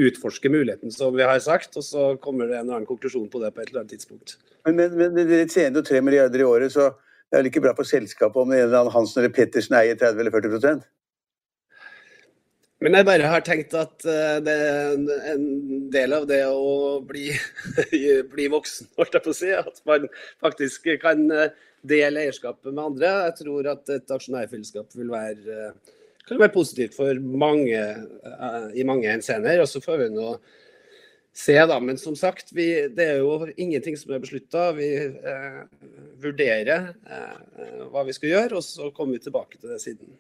utforske 0.06 0.50
muligheten 0.53 0.93
som 0.94 1.17
vi 1.17 1.26
har 1.26 1.41
sagt, 1.43 1.76
og 1.76 1.85
så 1.85 2.12
kommer 2.23 2.47
det 2.47 2.59
en 2.59 2.67
eller 2.67 2.76
annen 2.79 2.87
konklusjon 2.87 3.29
på 3.32 3.41
det 3.43 3.50
på 3.55 3.62
et 3.62 3.73
eller 3.73 3.82
annet 3.82 3.97
tidspunkt. 3.97 4.37
Men, 4.67 4.76
men, 4.76 4.94
men 5.17 5.26
dere 5.26 5.49
tjener 5.49 5.81
jo 5.81 5.88
tre 5.88 6.00
milliarder 6.05 6.44
i 6.44 6.47
året, 6.47 6.75
så 6.75 6.93
det 7.29 7.37
er 7.37 7.43
vel 7.43 7.50
ikke 7.50 7.65
bra 7.67 7.75
for 7.76 7.88
selskapet 7.88 8.38
om 8.41 8.53
en 8.53 8.62
eller 8.62 8.79
annen 8.85 8.94
Hansen 8.94 9.23
eller 9.23 9.35
Pettersen 9.35 9.76
eier 9.81 9.99
30 9.99 10.23
eller 10.23 10.35
40% 10.38 10.87
men 12.79 12.94
jeg 12.94 13.06
bare 13.09 13.26
har 13.26 13.43
tenkt 13.43 13.73
at 13.75 14.05
eh, 14.06 14.37
det 14.47 14.53
er 14.55 14.93
en 15.32 15.47
del 15.91 16.12
av 16.15 16.29
det 16.31 16.44
å 16.47 17.00
bli, 17.03 17.32
bli 18.35 18.47
voksen, 18.53 18.93
holdt 18.99 19.17
jeg 19.19 19.25
på 19.25 19.32
å 19.32 19.38
si, 19.38 19.50
at 19.50 19.81
man 19.88 20.06
faktisk 20.44 20.87
kan 21.03 21.25
eh, 21.35 21.56
dele 21.82 22.23
eierskapet 22.23 22.70
med 22.70 22.85
andre. 22.85 23.11
Jeg 23.26 23.37
tror 23.41 23.70
at 23.73 23.91
et 23.97 24.15
aksjonærfellesskap 24.15 24.94
vil 24.94 25.11
være, 25.11 25.56
eh, 25.56 25.98
kan 26.29 26.41
være 26.45 26.55
positivt 26.55 26.97
for 26.97 27.19
mange 27.19 27.83
i 28.75 28.87
mange 28.87 29.11
henseender. 29.11 29.63
Og 29.65 29.71
så 29.71 29.83
får 29.85 30.03
vi 30.05 30.09
nå 30.15 30.33
se, 31.39 31.67
da. 31.67 31.81
Men 31.81 31.99
som 31.99 32.17
sagt, 32.17 32.53
vi, 32.53 32.69
det 32.95 33.11
er 33.13 33.21
jo 33.23 33.49
ingenting 33.57 33.97
som 33.99 34.15
er 34.15 34.23
beslutta. 34.23 34.71
Vi 34.79 34.89
uh, 35.07 35.61
vurderer 36.23 36.95
uh, 37.09 37.85
hva 37.93 38.07
vi 38.09 38.17
skal 38.17 38.35
gjøre, 38.35 38.58
og 38.58 38.65
så 38.67 38.91
kommer 38.94 39.19
vi 39.19 39.29
tilbake 39.29 39.61
til 39.61 39.70
det 39.75 39.82
siden. 39.85 40.17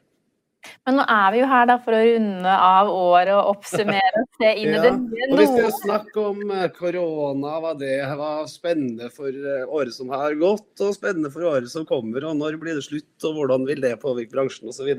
Men 0.84 0.98
nå 0.98 1.04
er 1.08 1.28
vi 1.32 1.38
jo 1.40 1.48
her 1.48 1.68
da 1.70 1.76
for 1.80 1.94
å 1.94 2.00
runde 2.02 2.52
av 2.52 2.88
året 2.90 3.30
og 3.36 3.52
oppsummere 3.54 4.22
og 4.22 4.40
se 4.40 4.50
inn 4.58 4.74
i 4.74 4.80
det 4.84 4.90
nye. 4.98 5.28
Og 5.28 5.38
hvis 5.40 5.52
skal 5.54 5.76
snakke 5.76 6.24
om 6.32 6.54
korona, 6.76 7.54
hva 7.62 7.74
det 7.78 7.94
var 8.18 8.48
spennende 8.50 9.10
for 9.14 9.34
året 9.66 9.94
som 9.96 10.10
har 10.12 10.34
gått, 10.38 10.70
og 10.84 10.96
spennende 10.96 11.32
for 11.34 11.46
året 11.50 11.70
som 11.72 11.86
kommer, 11.88 12.26
og 12.26 12.36
når 12.40 12.58
blir 12.62 12.78
det 12.78 12.86
slutt, 12.86 13.14
og 13.24 13.38
hvordan 13.38 13.66
vil 13.70 13.82
det 13.86 13.96
påvirke 14.02 14.34
bransjen 14.34 14.70
osv. 14.70 14.92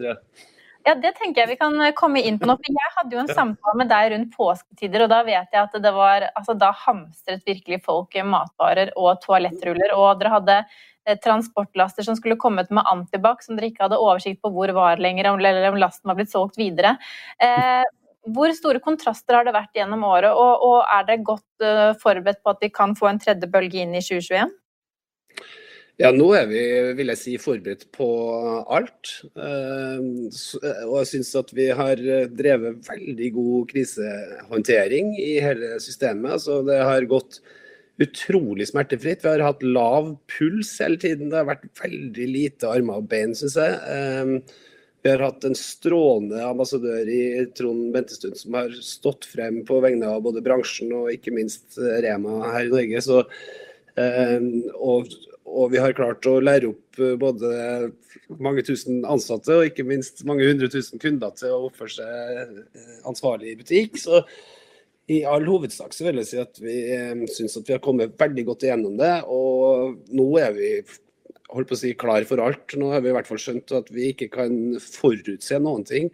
Ja, 0.89 0.97
det 0.97 1.13
tenker 1.19 1.43
jeg 1.43 1.53
vi 1.53 1.59
kan 1.61 1.75
eh, 1.85 1.93
komme 1.93 2.21
inn 2.25 2.39
på 2.41 2.49
nå. 2.49 2.57
for 2.57 2.81
Jeg 2.81 2.93
hadde 2.97 3.13
jo 3.13 3.23
en 3.23 3.31
samtale 3.31 3.77
med 3.77 3.91
deg 3.91 4.11
rundt 4.15 4.35
påsketider, 4.35 5.05
og 5.05 5.11
da 5.13 5.23
vet 5.27 5.53
jeg 5.53 5.61
at 5.61 5.81
det 5.83 5.95
var 5.95 6.29
Altså, 6.33 6.57
da 6.57 6.71
hamstret 6.85 7.45
virkelig 7.45 7.83
folk 7.85 8.17
matvarer 8.25 8.93
og 8.97 9.19
toalettruller, 9.21 9.93
og 9.93 10.17
dere 10.21 10.33
hadde 10.39 10.63
Eh, 11.09 11.17
transportlaster 11.17 12.03
som 12.03 12.15
skulle 12.15 12.35
kommet 12.35 12.69
med 12.69 12.83
antibac, 12.85 13.43
som 13.43 13.57
dere 13.57 13.71
ikke 13.71 13.85
hadde 13.85 13.99
oversikt 14.01 14.41
på 14.43 14.51
hvor 14.53 14.71
var 14.75 15.01
lenger, 15.01 15.31
eller 15.31 15.71
om 15.71 15.79
lasten 15.79 16.09
var 16.09 16.17
blitt 16.19 16.31
solgt 16.31 16.59
videre. 16.59 16.97
Eh, 17.41 17.85
hvor 18.29 18.51
store 18.53 18.81
kontraster 18.83 19.37
har 19.37 19.47
det 19.47 19.55
vært 19.55 19.73
gjennom 19.77 20.03
året, 20.05 20.35
og, 20.35 20.65
og 20.67 20.79
er 20.83 21.05
dere 21.07 21.23
godt 21.25 21.63
uh, 21.63 21.95
forberedt 21.97 22.41
på 22.43 22.51
at 22.51 22.59
vi 22.61 22.69
kan 22.69 22.91
få 22.99 23.07
en 23.09 23.21
tredje 23.23 23.47
bølge 23.49 23.79
inn 23.79 23.95
i 23.95 24.01
2021? 24.03 24.51
Ja, 25.99 26.13
nå 26.15 26.29
er 26.31 26.45
vi 26.47 26.59
vil 26.95 27.11
jeg 27.11 27.19
si, 27.19 27.33
forberedt 27.43 27.89
på 27.91 28.07
alt. 28.71 29.09
Og 29.35 30.93
jeg 30.95 31.09
syns 31.09 31.33
at 31.35 31.51
vi 31.51 31.65
har 31.75 31.99
drevet 32.31 32.87
veldig 32.87 33.29
god 33.35 33.65
krisehåndtering 33.73 35.11
i 35.19 35.33
hele 35.43 35.73
systemet. 35.83 36.37
Altså, 36.37 36.61
det 36.63 36.79
har 36.79 37.09
gått 37.11 37.41
utrolig 37.99 38.69
smertefritt. 38.69 39.25
Vi 39.25 39.33
har 39.33 39.43
hatt 39.43 39.65
lav 39.65 40.13
puls 40.31 40.71
hele 40.79 40.95
tiden. 41.03 41.27
Det 41.33 41.41
har 41.41 41.51
vært 41.51 41.67
veldig 41.83 42.31
lite 42.31 42.71
armer 42.71 43.03
og 43.03 43.11
bein, 43.11 43.35
syns 43.35 43.59
jeg. 43.59 44.39
Vi 45.03 45.11
har 45.11 45.27
hatt 45.27 45.43
en 45.47 45.55
strålende 45.55 46.39
ambassadør 46.47 47.11
i 47.11 47.43
Trond 47.59 47.91
Bentestuen 47.91 48.39
som 48.39 48.55
har 48.55 48.71
stått 48.79 49.27
frem 49.27 49.65
på 49.67 49.83
vegne 49.83 50.07
av 50.15 50.23
både 50.23 50.43
bransjen 50.47 50.95
og 50.95 51.11
ikke 51.11 51.35
minst 51.35 51.75
Rema 51.75 52.53
her 52.53 52.71
i 52.71 52.71
Norge. 52.71 53.03
Så, 53.03 53.25
og, 53.97 55.09
og, 55.49 55.65
vi 55.73 55.81
har 55.81 55.95
klart 55.97 56.27
å 56.29 56.37
lære 56.43 56.69
opp 56.69 56.99
både 57.19 57.49
mange 58.37 58.63
tusen 58.67 59.01
ansatte 59.09 59.55
og 59.55 59.71
ikke 59.71 59.87
minst 59.87 60.21
mange 60.29 60.45
hundre 60.47 60.69
tusen 60.71 61.01
kunder 61.01 61.33
til 61.35 61.55
å 61.55 61.65
oppføre 61.67 61.95
seg 61.95 63.03
ansvarlig 63.09 63.53
i 63.53 63.59
butikk. 63.59 63.97
Så 63.99 64.21
i 65.09 65.23
all 65.25 65.45
hovedsak 65.49 65.93
så 65.95 66.05
vil 66.05 66.21
jeg 66.21 66.29
si 66.29 66.39
at 66.41 66.59
vi 66.61 66.75
eh, 66.93 67.21
syns 67.33 67.57
at 67.57 67.69
vi 67.69 67.73
har 67.73 67.83
kommet 67.83 68.17
veldig 68.19 68.45
godt 68.51 68.65
igjennom 68.67 68.97
det. 68.99 69.13
Og 69.25 69.95
nå 70.13 70.27
er 70.41 70.53
vi 70.53 70.73
holdt 71.49 71.71
på 71.71 71.77
å 71.77 71.79
si 71.81 71.95
klar 71.97 72.25
for 72.29 72.41
alt. 72.43 72.75
Nå 72.77 72.91
har 72.93 73.01
vi 73.01 73.09
i 73.09 73.15
hvert 73.17 73.29
fall 73.29 73.41
skjønt 73.41 73.73
at 73.79 73.89
vi 73.93 74.11
ikke 74.13 74.29
kan 74.35 74.59
forutse 74.83 75.57
noen 75.63 75.87
ting. 75.89 76.11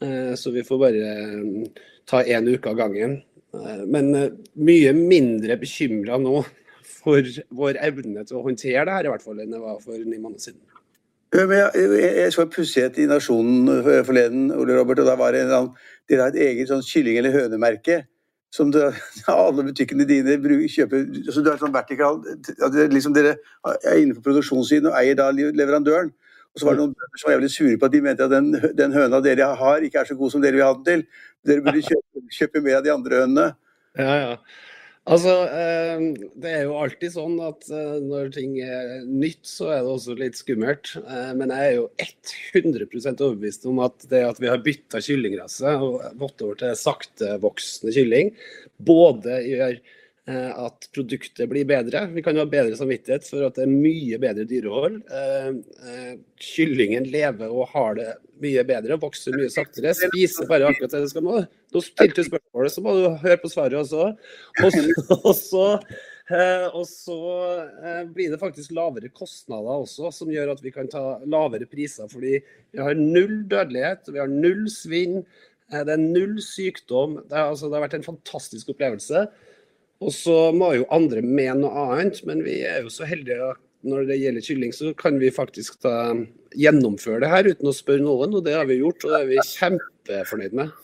Eh, 0.00 0.32
så 0.40 0.54
vi 0.54 0.64
får 0.64 0.80
bare 0.80 1.10
eh, 1.10 1.84
ta 2.08 2.22
én 2.24 2.48
uke 2.48 2.72
av 2.72 2.80
gangen. 2.80 3.20
Men 3.90 4.14
mye 4.62 4.90
mindre 4.94 5.56
bekymra 5.58 6.20
nå 6.22 6.36
for 7.00 7.32
vår 7.56 7.80
evne 7.80 8.24
til 8.26 8.38
å 8.38 8.44
håndtere 8.44 8.84
det 8.86 8.96
her, 8.96 9.08
i 9.08 9.12
hvert 9.14 9.24
fall, 9.24 9.40
enn 9.40 9.54
det 9.54 9.62
var 9.62 9.80
for 9.82 9.96
ni 9.98 10.18
måneder 10.18 10.50
siden. 10.50 10.60
Jeg, 11.30 11.46
jeg, 11.94 12.30
så 12.34 12.42
en 12.42 12.50
pussighet 12.50 12.96
i 12.98 13.06
Nasjonen 13.06 13.84
forleden, 14.06 14.48
Ole 14.50 14.74
Robert, 14.78 14.98
og 14.98 15.06
da 15.06 15.14
var 15.18 15.36
det 15.36 15.44
en 15.46 15.68
Dere 16.10 16.24
har 16.26 16.32
et 16.34 16.40
eget 16.42 16.72
sånn 16.72 16.82
kylling- 16.82 17.20
eller 17.20 17.36
hønemerke 17.36 18.00
som 18.50 18.72
du, 18.74 18.80
alle 19.30 19.64
butikkene 19.68 20.06
dine 20.08 20.34
kjøper 20.66 21.06
så 21.30 21.42
du 21.42 21.52
er 21.52 21.60
sånn 21.60 21.74
vertikal, 21.74 22.18
liksom 22.90 23.14
Dere 23.14 23.36
er 23.78 24.00
innenfor 24.00 24.24
produksjonssiden 24.26 24.90
og 24.90 24.98
eier 24.98 25.18
da 25.18 25.30
leverandøren. 25.30 26.10
Og 26.50 26.58
så 26.58 26.66
var 26.66 26.74
det 26.74 26.82
noen 26.82 26.94
bønder 26.98 27.20
som 27.20 27.28
var 27.28 27.36
jævlig 27.36 27.50
sure 27.54 27.76
på 27.78 27.86
at 27.86 27.92
de 27.94 28.00
mente 28.02 28.26
at 28.26 28.32
den, 28.32 28.48
den 28.74 28.94
høna 28.96 29.20
dere 29.22 29.52
har, 29.60 29.84
ikke 29.86 30.00
er 30.02 30.08
så 30.08 30.16
god 30.18 30.32
som 30.32 30.42
dere 30.42 30.58
vil 30.58 30.66
ha 30.66 30.72
den 30.74 30.88
til. 30.88 31.04
Dere 31.46 31.62
burde 31.62 31.84
kjøpe, 31.90 32.24
kjøpe 32.34 32.62
mer 32.64 32.80
av 32.80 32.86
de 32.86 32.92
andre 32.94 33.20
hønene. 33.22 33.44
Ja, 33.98 34.16
ja. 34.18 34.32
Altså, 35.08 35.32
eh, 35.48 36.02
Det 36.36 36.50
er 36.50 36.66
jo 36.68 36.76
alltid 36.76 37.14
sånn 37.14 37.38
at 37.42 37.64
eh, 37.72 37.96
når 38.04 38.32
ting 38.34 38.58
er 38.60 39.00
nytt, 39.08 39.40
så 39.48 39.70
er 39.72 39.80
det 39.80 39.94
også 39.94 40.16
litt 40.18 40.36
skummelt. 40.36 40.92
Eh, 41.00 41.30
men 41.38 41.52
jeg 41.54 41.70
er 41.70 41.78
jo 41.78 41.86
100% 42.52 43.22
overbevist 43.24 43.64
om 43.70 43.80
at 43.86 44.04
det 44.10 44.20
at 44.28 44.42
vi 44.42 44.50
har 44.50 44.60
bytta 44.64 45.00
kyllingrase 45.00 45.72
og 45.80 46.04
gått 46.20 46.44
over 46.44 46.60
til 46.60 46.76
saktevoksende 46.76 47.96
kylling, 47.96 48.34
både 48.76 49.40
gjør 49.48 49.80
at 50.28 50.86
produktet 50.94 51.48
blir 51.48 51.64
bedre. 51.66 52.04
Vi 52.12 52.22
kan 52.22 52.36
jo 52.36 52.44
ha 52.44 52.50
bedre 52.50 52.76
samvittighet 52.78 53.24
for 53.26 53.46
at 53.46 53.56
det 53.56 53.64
er 53.64 53.72
mye 53.72 54.18
bedre 54.20 54.44
dyrehold. 54.48 55.00
Eh, 55.10 55.48
eh, 55.88 56.12
kyllingen 56.40 57.08
lever 57.10 57.50
og 57.50 57.70
har 57.72 57.96
det 57.98 58.12
mye 58.40 58.64
bedre, 58.68 58.98
vokser 59.00 59.36
mye 59.36 59.50
saktere, 59.52 59.94
spiser 59.96 60.48
bare 60.48 60.68
akkurat 60.70 60.94
det 60.94 61.02
det 61.06 61.10
skal 61.12 61.26
nå. 61.26 61.40
Nå 61.74 61.82
stilte 61.84 62.22
du 62.22 62.30
spørsmålet, 62.30 62.74
så 62.74 62.84
må 62.84 62.94
du 62.96 63.02
høre 63.24 63.40
på 63.40 63.50
svaret 63.52 63.80
også. 63.80 64.06
Og 64.62 65.34
så, 65.36 65.66
og 66.78 66.86
så, 66.88 67.18
blir 68.14 68.32
det 68.32 68.40
faktisk 68.40 68.74
lavere 68.76 69.12
kostnader 69.12 69.84
også, 69.84 70.12
som 70.14 70.32
gjør 70.32 70.54
at 70.54 70.64
vi 70.64 70.72
kan 70.74 70.88
ta 70.90 71.18
lavere 71.24 71.68
priser. 71.68 72.08
Fordi 72.12 72.38
vi 72.40 72.80
har 72.80 72.96
null 72.96 73.42
dødelighet, 73.50 74.08
vi 74.12 74.22
har 74.22 74.30
null 74.30 74.66
svinn, 74.72 75.22
det 75.70 75.94
er 75.94 76.02
null 76.02 76.40
sykdom. 76.42 77.20
Det, 77.28 77.38
altså, 77.38 77.68
det 77.68 77.78
har 77.78 77.88
vært 77.88 78.00
en 78.00 78.12
fantastisk 78.12 78.72
opplevelse. 78.74 79.28
Og 80.00 80.12
så 80.16 80.36
må 80.56 80.72
jo 80.78 80.86
andre 80.94 81.20
med 81.24 81.60
noe 81.60 81.84
annet, 81.84 82.22
men 82.28 82.40
vi 82.44 82.62
er 82.64 82.86
jo 82.86 82.92
så 82.92 83.08
heldige 83.08 83.50
at 83.52 83.60
når 83.84 84.06
det 84.08 84.20
gjelder 84.20 84.44
kylling, 84.44 84.72
så 84.76 84.92
kan 84.96 85.16
vi 85.20 85.32
faktisk 85.32 85.80
da 85.84 85.94
gjennomføre 86.56 87.22
det 87.24 87.30
her 87.32 87.48
uten 87.52 87.70
å 87.70 87.76
spørre 87.76 88.04
noen, 88.04 88.34
og 88.36 88.44
det 88.44 88.56
har 88.56 88.68
vi 88.68 88.80
gjort, 88.80 89.04
og 89.04 89.14
det 89.14 89.20
er 89.20 89.30
vi 89.30 89.44
kjempefornøyd 89.54 90.56
med. 90.56 90.74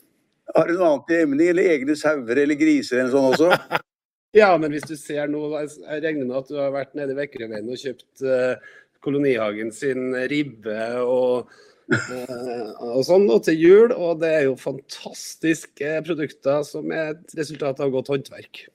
Har 0.56 0.68
du 0.68 0.76
noe 0.76 0.92
annet 0.92 1.12
i 1.12 1.20
emnet, 1.24 1.50
eller 1.52 1.70
egne 1.74 1.96
sauer 1.98 2.40
eller 2.44 2.60
griser 2.60 3.02
eller 3.02 3.12
sånn 3.12 3.28
også? 3.32 3.80
ja, 4.40 4.50
men 4.60 4.72
hvis 4.72 4.88
du 4.88 4.94
ser 5.00 5.32
nå, 5.32 5.42
jeg 5.58 6.02
regner 6.04 6.28
med 6.28 6.36
at 6.40 6.52
du 6.52 6.60
har 6.60 6.76
vært 6.76 6.96
nede 6.96 7.16
i 7.16 7.20
Vekkerøyveien 7.20 7.72
og 7.72 7.82
kjøpt 7.82 8.26
uh, 8.28 8.76
Kolonihagen 9.04 9.72
sin 9.74 10.14
ribbe 10.30 10.78
og 11.02 11.50
uh, 11.92 12.70
og 12.94 13.02
sånn, 13.08 13.28
og 13.32 13.42
til 13.48 13.60
jul. 13.60 13.92
Og 13.96 14.22
det 14.22 14.32
er 14.38 14.46
jo 14.46 14.56
fantastiske 14.60 15.98
produkter 16.06 16.64
som 16.68 16.94
er 16.94 17.14
et 17.16 17.36
resultat 17.40 17.82
av 17.82 17.92
godt 17.96 18.14
håndverk 18.14 18.66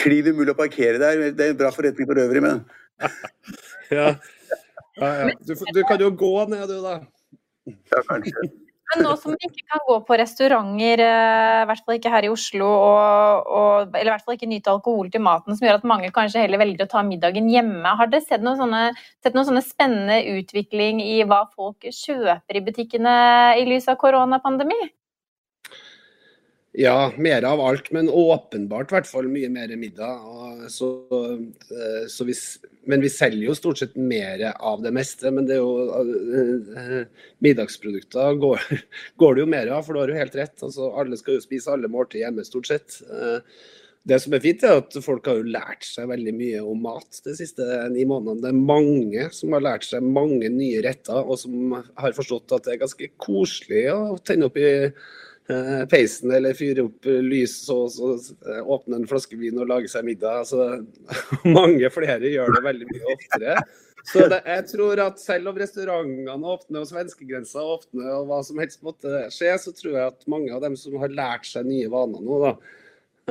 kliv 0.00 0.32
umulig 0.32 0.54
å 0.54 0.58
parkere 0.58 1.00
der. 1.02 1.30
Det 1.36 1.46
er 1.46 1.54
en 1.54 1.60
bra 1.60 1.70
forretning 1.74 2.08
for 2.08 2.20
øvrig, 2.20 2.42
men 2.44 2.64
ja. 3.94 4.12
ja, 5.00 5.08
ja. 5.20 5.30
Du, 5.44 5.54
du, 5.54 5.80
kan 5.88 6.00
jo 6.00 6.12
gå 6.14 6.34
ned, 6.50 6.68
du, 6.70 6.78
da. 6.84 7.00
Ja, 7.68 8.04
kanskje. 8.10 8.50
Men 8.92 9.00
nå 9.00 9.14
som 9.16 9.32
vi 9.32 9.48
ikke 9.48 9.64
kan 9.72 9.80
gå 9.88 9.94
på 10.06 10.16
restauranter, 10.20 11.00
eh, 11.00 11.60
i 11.62 11.68
hvert 11.70 11.86
fall 11.86 11.96
ikke 11.96 12.10
her 12.12 12.26
i 12.26 12.30
Oslo, 12.30 12.66
og, 12.68 13.46
og, 13.48 13.94
eller 13.96 14.10
i 14.10 14.12
hvert 14.12 14.26
fall 14.26 14.36
ikke 14.36 14.50
nyte 14.50 14.70
alkohol 14.70 15.08
til 15.10 15.22
maten, 15.24 15.56
som 15.56 15.66
gjør 15.66 15.78
at 15.80 15.86
mange 15.88 16.10
kanskje 16.14 16.42
heller 16.44 16.60
velger 16.60 16.84
å 16.84 16.90
ta 16.92 17.00
middagen 17.06 17.48
hjemme, 17.50 17.94
har 17.98 18.12
dere 18.12 18.22
sett 18.26 18.44
noen 18.44 18.60
sånne, 18.60 18.82
sett 19.24 19.34
noen 19.34 19.48
sånne 19.48 19.64
spennende 19.64 20.20
utvikling 20.36 21.00
i 21.02 21.16
hva 21.24 21.46
folk 21.56 21.88
kjøper 21.88 22.60
i 22.60 22.64
butikkene 22.68 23.16
i 23.62 23.64
lys 23.72 23.88
av 23.88 23.96
koronapandemi? 24.04 24.78
Ja, 26.76 27.12
mer 27.16 27.42
av 27.42 27.60
alt, 27.60 27.90
men 27.94 28.08
åpenbart 28.10 28.90
i 28.90 28.96
hvert 28.96 29.06
fall 29.06 29.28
mye 29.30 29.46
mer 29.46 29.70
middag. 29.78 30.24
Så, 30.74 30.88
eh, 31.70 32.06
så 32.10 32.26
vi, 32.26 32.34
men 32.90 33.04
vi 33.04 33.10
selger 33.14 33.46
jo 33.46 33.54
stort 33.54 33.78
sett 33.78 33.94
mer 33.94 34.42
av 34.58 34.82
det 34.82 34.90
meste. 34.96 35.30
Men 35.30 35.46
det 35.46 35.60
jo 35.60 35.68
uh, 35.86 37.04
middagsprodukter 37.46 38.40
går, 38.42 38.66
går, 39.22 39.36
det 39.36 39.44
jo 39.44 39.52
mer 39.54 39.70
av, 39.70 39.86
for 39.86 39.94
du 39.94 40.02
har 40.02 40.10
jo 40.10 40.18
helt 40.18 40.34
rett. 40.40 40.56
Altså, 40.66 40.90
alle 40.98 41.18
skal 41.20 41.38
jo 41.38 41.44
spise 41.46 41.70
alle 41.70 41.90
måltid 41.92 42.24
hjemme, 42.24 42.42
stort 42.48 42.66
sett. 42.72 42.98
Det 44.02 44.18
som 44.20 44.34
er 44.34 44.42
fint, 44.42 44.66
er 44.66 44.82
at 44.82 44.98
folk 45.04 45.30
har 45.30 45.38
jo 45.38 45.52
lært 45.54 45.86
seg 45.86 46.10
veldig 46.10 46.34
mye 46.34 46.64
om 46.66 46.82
mat 46.90 47.20
de 47.22 47.36
siste 47.38 47.68
ni 47.94 48.02
månedene. 48.02 48.42
Det 48.42 48.50
er 48.50 48.64
mange 48.74 49.28
som 49.36 49.54
har 49.54 49.62
lært 49.62 49.86
seg 49.86 50.02
mange 50.02 50.50
nye 50.50 50.82
retter, 50.82 51.22
og 51.22 51.38
som 51.38 51.78
har 51.78 52.18
forstått 52.18 52.58
at 52.58 52.66
det 52.66 52.74
er 52.74 52.82
ganske 52.82 53.14
koselig 53.14 53.92
å 53.94 54.18
tenne 54.26 54.50
opp 54.50 54.58
i 54.58 54.72
Eh, 54.74 54.90
peisen 55.92 56.32
eller 56.32 56.56
fyre 56.56 56.86
opp 56.86 57.04
lys 57.04 57.58
og 57.72 57.88
så 57.92 58.12
eh, 58.48 58.60
åpne 58.64 59.02
en 59.02 59.08
flaske 59.08 59.36
vin 59.36 59.58
og 59.60 59.68
lage 59.68 59.90
seg 59.92 60.06
middag. 60.06 60.44
Altså, 60.44 60.84
mange 61.58 61.90
flere 61.92 62.30
gjør 62.32 62.54
det 62.56 62.62
veldig 62.64 62.88
mye 62.92 63.16
oftere. 63.16 63.56
Så 64.04 64.26
det, 64.28 64.42
jeg 64.44 64.66
tror 64.68 65.00
at 65.00 65.20
selv 65.20 65.48
om 65.48 65.58
restaurantene 65.60 66.54
åpner 66.54 66.84
og 66.84 66.88
svenskegrensa 66.90 67.62
åpner 67.64 68.10
og 68.18 68.28
hva 68.28 68.40
som 68.44 68.60
helst 68.60 68.82
måtte 68.84 69.26
skje, 69.32 69.54
så 69.60 69.72
tror 69.76 69.94
jeg 69.94 70.12
at 70.12 70.26
mange 70.28 70.52
av 70.52 70.64
dem 70.64 70.76
som 70.76 70.96
har 71.00 71.12
lært 71.12 71.48
seg 71.48 71.68
nye 71.68 71.88
vaner 71.92 72.24
nå, 72.24 72.40
da, 72.42 72.54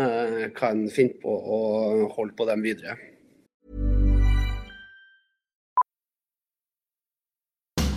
eh, 0.01 0.46
kan 0.58 0.88
finne 0.93 1.17
på 1.22 1.34
å 1.34 1.60
holde 2.15 2.34
på 2.38 2.50
dem 2.50 2.65
videre. 2.65 2.98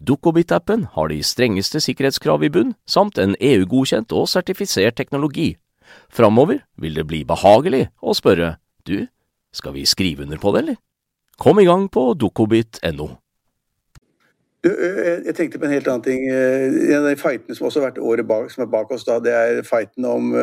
Dukkobit-appen 0.00 0.86
har 0.94 1.10
de 1.12 1.22
strengeste 1.22 1.80
sikkerhetskrav 1.80 2.44
i 2.44 2.50
bunn, 2.52 2.74
samt 2.86 3.18
en 3.18 3.36
EU-godkjent 3.40 4.12
og 4.16 4.28
sertifisert 4.28 4.98
teknologi. 4.98 5.54
Framover 6.10 6.62
vil 6.80 6.94
det 6.98 7.06
bli 7.10 7.24
behagelig 7.26 7.88
å 8.02 8.14
spørre 8.16 8.56
du, 8.86 9.06
skal 9.52 9.74
vi 9.74 9.86
skrive 9.86 10.26
under 10.26 10.38
på 10.38 10.54
det, 10.54 10.62
eller? 10.64 10.80
Kom 11.40 11.60
i 11.60 11.66
gang 11.66 11.88
på 11.90 12.12
dukkobit.no. 12.20 13.08
Jeg 14.60 15.32
tenkte 15.38 15.58
på 15.58 15.64
en 15.64 15.72
helt 15.72 15.88
annen 15.88 16.04
ting. 16.04 16.26
En 16.28 16.98
av 16.98 17.08
de 17.08 17.16
fightene 17.16 17.56
som 17.56 17.70
også 17.70 17.80
har 17.80 17.88
vært 17.88 18.02
året 18.04 18.28
bak, 18.28 18.50
som 18.52 18.66
er 18.66 18.68
bak 18.68 18.92
oss, 18.92 19.06
da, 19.08 19.16
det 19.24 19.32
er 19.32 19.62
fighten 19.64 20.04
om 20.04 20.34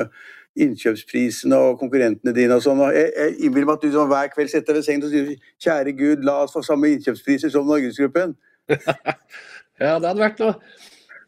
innkjøpsprisene 0.57 1.57
og 1.67 1.77
konkurrentene 1.81 2.33
dine 2.33 2.57
og 2.57 2.63
sånn. 2.65 2.81
Jeg, 2.95 3.11
jeg 3.13 3.35
innbiller 3.45 3.69
meg 3.69 3.77
at 3.77 3.85
du 3.85 3.93
som 3.93 4.09
hver 4.09 4.31
kveld 4.33 4.51
setter 4.51 4.73
deg 4.73 4.81
ved 4.81 4.87
sengen 4.87 5.05
og 5.05 5.13
sier 5.13 5.53
kjære 5.63 5.93
Gud, 5.99 6.25
la 6.25 6.39
oss 6.45 6.55
få 6.55 6.63
samme 6.65 6.89
innkjøpspriser 6.95 7.53
som 7.53 7.69
Norgesgruppen. 7.69 8.33
ja, 9.81 9.95
det 9.97 10.07
hadde 10.07 10.21
vært 10.21 10.43
noe. 10.43 10.55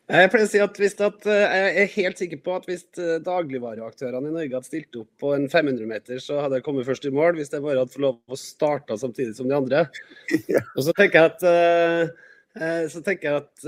Jeg 0.09 0.29
pleier 0.33 0.47
å 0.47 0.49
si 0.49 0.61
at, 0.63 0.79
at 1.05 1.27
eh, 1.29 1.51
jeg 1.53 1.73
er 1.83 1.91
helt 1.93 2.21
sikker 2.23 2.39
på 2.41 2.53
at 2.57 2.63
hvis 2.65 2.81
eh, 2.97 3.19
dagligvareaktørene 3.21 4.31
i 4.31 4.33
Norge 4.33 4.55
hadde 4.57 4.65
stilt 4.65 4.97
opp 4.97 5.09
på 5.21 5.35
en 5.35 5.45
500 5.51 5.85
meter, 5.91 6.21
så 6.23 6.39
hadde 6.41 6.57
jeg 6.57 6.65
kommet 6.65 6.87
først 6.87 7.05
i 7.05 7.13
mål 7.13 7.37
hvis 7.37 7.53
jeg 7.53 7.61
bare 7.61 7.83
hadde 7.83 7.93
fått 7.93 8.05
lov 8.07 8.17
å 8.25 8.39
starte 8.39 8.97
samtidig 8.97 9.37
som 9.37 9.49
de 9.49 9.57
andre. 9.59 9.85
Ja. 10.49 10.63
Og 10.73 10.87
så 10.87 10.95
tenker 10.97 11.19
jeg 11.19 11.29
at, 11.29 11.43
uh, 12.57 12.85
så 12.89 13.03
tenker 13.05 13.29
jeg 13.29 13.43
at 13.43 13.67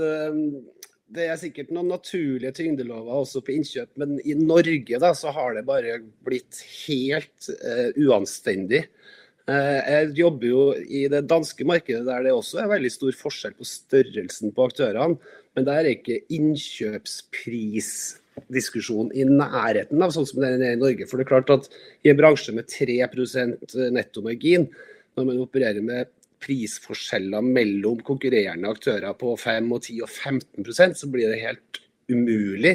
det 1.14 1.26
er 1.28 1.38
sikkert 1.38 1.70
noen 1.74 1.92
naturlige 1.92 2.50
tyngdelover 2.56 3.22
også 3.22 3.42
på 3.44 3.54
innkjøp, 3.54 3.90
men 4.00 4.16
i 4.26 4.34
Norge 4.38 4.98
da, 5.02 5.12
så 5.14 5.30
har 5.34 5.54
det 5.54 5.66
bare 5.68 6.00
blitt 6.26 6.62
helt 6.88 7.50
uh, 7.62 7.90
uanstendig. 8.02 8.86
Uh, 9.52 9.84
jeg 9.84 10.16
jobber 10.16 10.46
jo 10.48 10.72
i 10.72 11.04
det 11.12 11.28
danske 11.28 11.60
markedet 11.68 12.06
der 12.06 12.22
det 12.24 12.32
også 12.32 12.62
er 12.62 12.70
veldig 12.70 12.92
stor 12.94 13.12
forskjell 13.18 13.52
på 13.58 13.64
størrelsen 13.68 14.48
på 14.56 14.64
aktørene. 14.70 15.18
Men 15.52 15.66
der 15.66 15.76
er 15.82 15.88
ikke 15.90 16.24
innkjøpsprisdiskusjonen 16.32 19.12
i 19.12 19.24
nærheten 19.28 20.00
av 20.00 20.10
sånn 20.14 20.28
som 20.30 20.40
det 20.40 20.48
er 20.54 20.72
i 20.72 20.80
Norge. 20.80 21.04
For 21.10 21.16
det 21.18 21.24
er 21.26 21.32
klart 21.34 21.52
at 21.52 21.64
i 22.00 22.08
en 22.12 22.20
bransje 22.20 22.52
med 22.56 22.64
3% 22.72 23.76
nettomargin, 23.92 24.64
når 25.18 25.24
man 25.28 25.44
opererer 25.44 25.82
med 25.84 26.02
prisforskjeller 26.42 27.42
mellom 27.44 28.00
konkurrerende 28.06 28.70
aktører 28.72 29.12
på 29.18 29.36
5, 29.38 29.72
og 29.76 29.80
10 29.84 30.00
og 30.06 30.10
15% 30.10 30.98
så 31.02 31.06
blir 31.12 31.26
det 31.30 31.44
helt 31.44 31.72
umulig. 32.10 32.74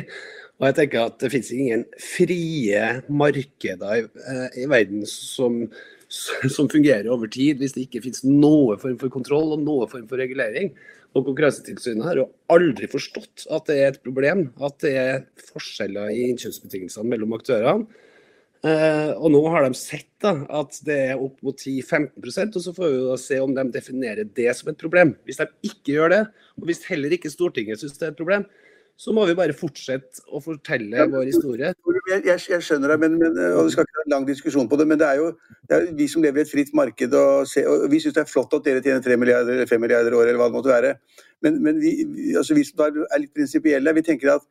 Og 0.57 0.69
jeg 0.69 0.77
tenker 0.79 1.05
at 1.05 1.19
Det 1.21 1.31
finnes 1.33 1.53
ingen 1.53 1.85
frie 2.01 2.83
markeder 3.09 4.01
i, 4.01 4.03
eh, 4.03 4.61
i 4.63 4.67
verden 4.69 5.05
som, 5.09 5.65
som, 6.55 6.69
fungerer 6.69 7.09
over 7.13 7.29
tid, 7.29 7.61
hvis 7.61 7.77
det 7.77 7.87
ikke 7.87 8.03
finnes 8.07 8.23
noe 8.25 8.77
form 8.81 8.97
for 9.01 9.13
kontroll 9.13 9.53
og 9.55 9.65
noe 9.65 9.89
form 9.91 10.07
for 10.09 10.21
regulering. 10.21 10.73
Og 11.15 11.23
Konkurransetilsynet 11.25 12.05
har 12.05 12.19
jo 12.19 12.27
aldri 12.53 12.89
forstått 12.89 13.47
at 13.53 13.69
det 13.69 13.77
er 13.77 13.93
et 13.93 14.03
problem 14.03 14.49
at 14.65 14.75
det 14.83 14.91
er 14.97 15.23
forskjeller 15.53 16.11
i 16.13 16.27
innkjøpsbetingelsene 16.31 17.09
mellom 17.09 17.37
aktørene. 17.37 17.87
Eh, 18.65 19.11
og 19.13 19.29
nå 19.29 19.39
har 19.53 19.63
de 19.63 19.77
sett 19.77 20.09
da, 20.23 20.33
at 20.59 20.79
det 20.85 20.97
er 21.11 21.21
opp 21.21 21.37
mot 21.45 21.53
10-15% 21.53 22.57
og 22.57 22.63
så 22.65 22.71
får 22.73 22.89
vi 22.89 23.01
da 23.05 23.17
se 23.21 23.37
om 23.39 23.53
de 23.53 23.65
definerer 23.73 24.29
det 24.37 24.49
som 24.57 24.71
et 24.71 24.79
problem. 24.81 25.13
Hvis 25.29 25.37
de 25.41 25.45
ikke 25.69 25.93
gjør 25.93 26.13
det, 26.15 26.23
og 26.57 26.65
hvis 26.69 26.87
heller 26.89 27.13
ikke 27.13 27.31
Stortinget 27.31 27.83
syns 27.83 27.99
det 27.99 28.09
er 28.09 28.15
et 28.15 28.19
problem, 28.19 28.47
så 28.97 29.13
må 29.13 29.27
vi 29.29 29.35
bare 29.37 29.53
fortsette 29.53 30.23
å 30.33 30.39
fortelle 30.41 31.05
vår 31.11 31.27
historie. 31.29 31.69
Jeg, 32.09 32.23
jeg, 32.25 32.61
skjønner 32.65 32.93
deg, 32.93 33.03
men, 33.03 33.17
men, 33.21 33.37
og 33.53 33.67
vi 33.67 33.75
skal 33.75 33.85
ikke 33.85 33.99
ha 33.99 34.05
en 34.07 34.13
lang 34.15 34.25
diskusjon 34.25 34.69
på 34.71 34.79
det, 34.79 34.87
men 34.89 34.97
det 34.97 35.05
er 35.05 35.19
jo 35.21 35.27
det 35.69 35.77
er 35.77 35.87
vi 35.99 36.07
som 36.09 36.23
lever 36.25 36.41
i 36.41 36.45
et 36.47 36.49
fritt 36.49 36.73
marked, 36.77 37.13
og, 37.13 37.45
se, 37.49 37.61
og 37.69 37.85
vi 37.93 38.01
syns 38.01 38.17
det 38.17 38.23
er 38.23 38.31
flott 38.31 38.57
at 38.57 38.65
dere 38.65 38.81
tjener 38.81 39.05
3 39.05 39.19
milliarder 39.21 39.53
eller 39.53 39.69
5 39.69 39.83
milliarder 39.83 40.15
i 40.15 40.17
året, 40.17 40.31
eller 40.31 40.41
hva 40.41 40.49
det 40.49 40.57
måtte 40.57 40.73
være. 40.73 40.95
Men, 41.45 41.61
men 41.63 41.81
vi, 41.83 41.93
altså 42.33 42.57
vi, 42.57 42.65
som 42.65 42.81
er 42.87 43.21
litt 43.21 43.35
prinsipielle, 43.37 43.93
vi 43.99 44.05
tenker 44.09 44.33
at 44.39 44.47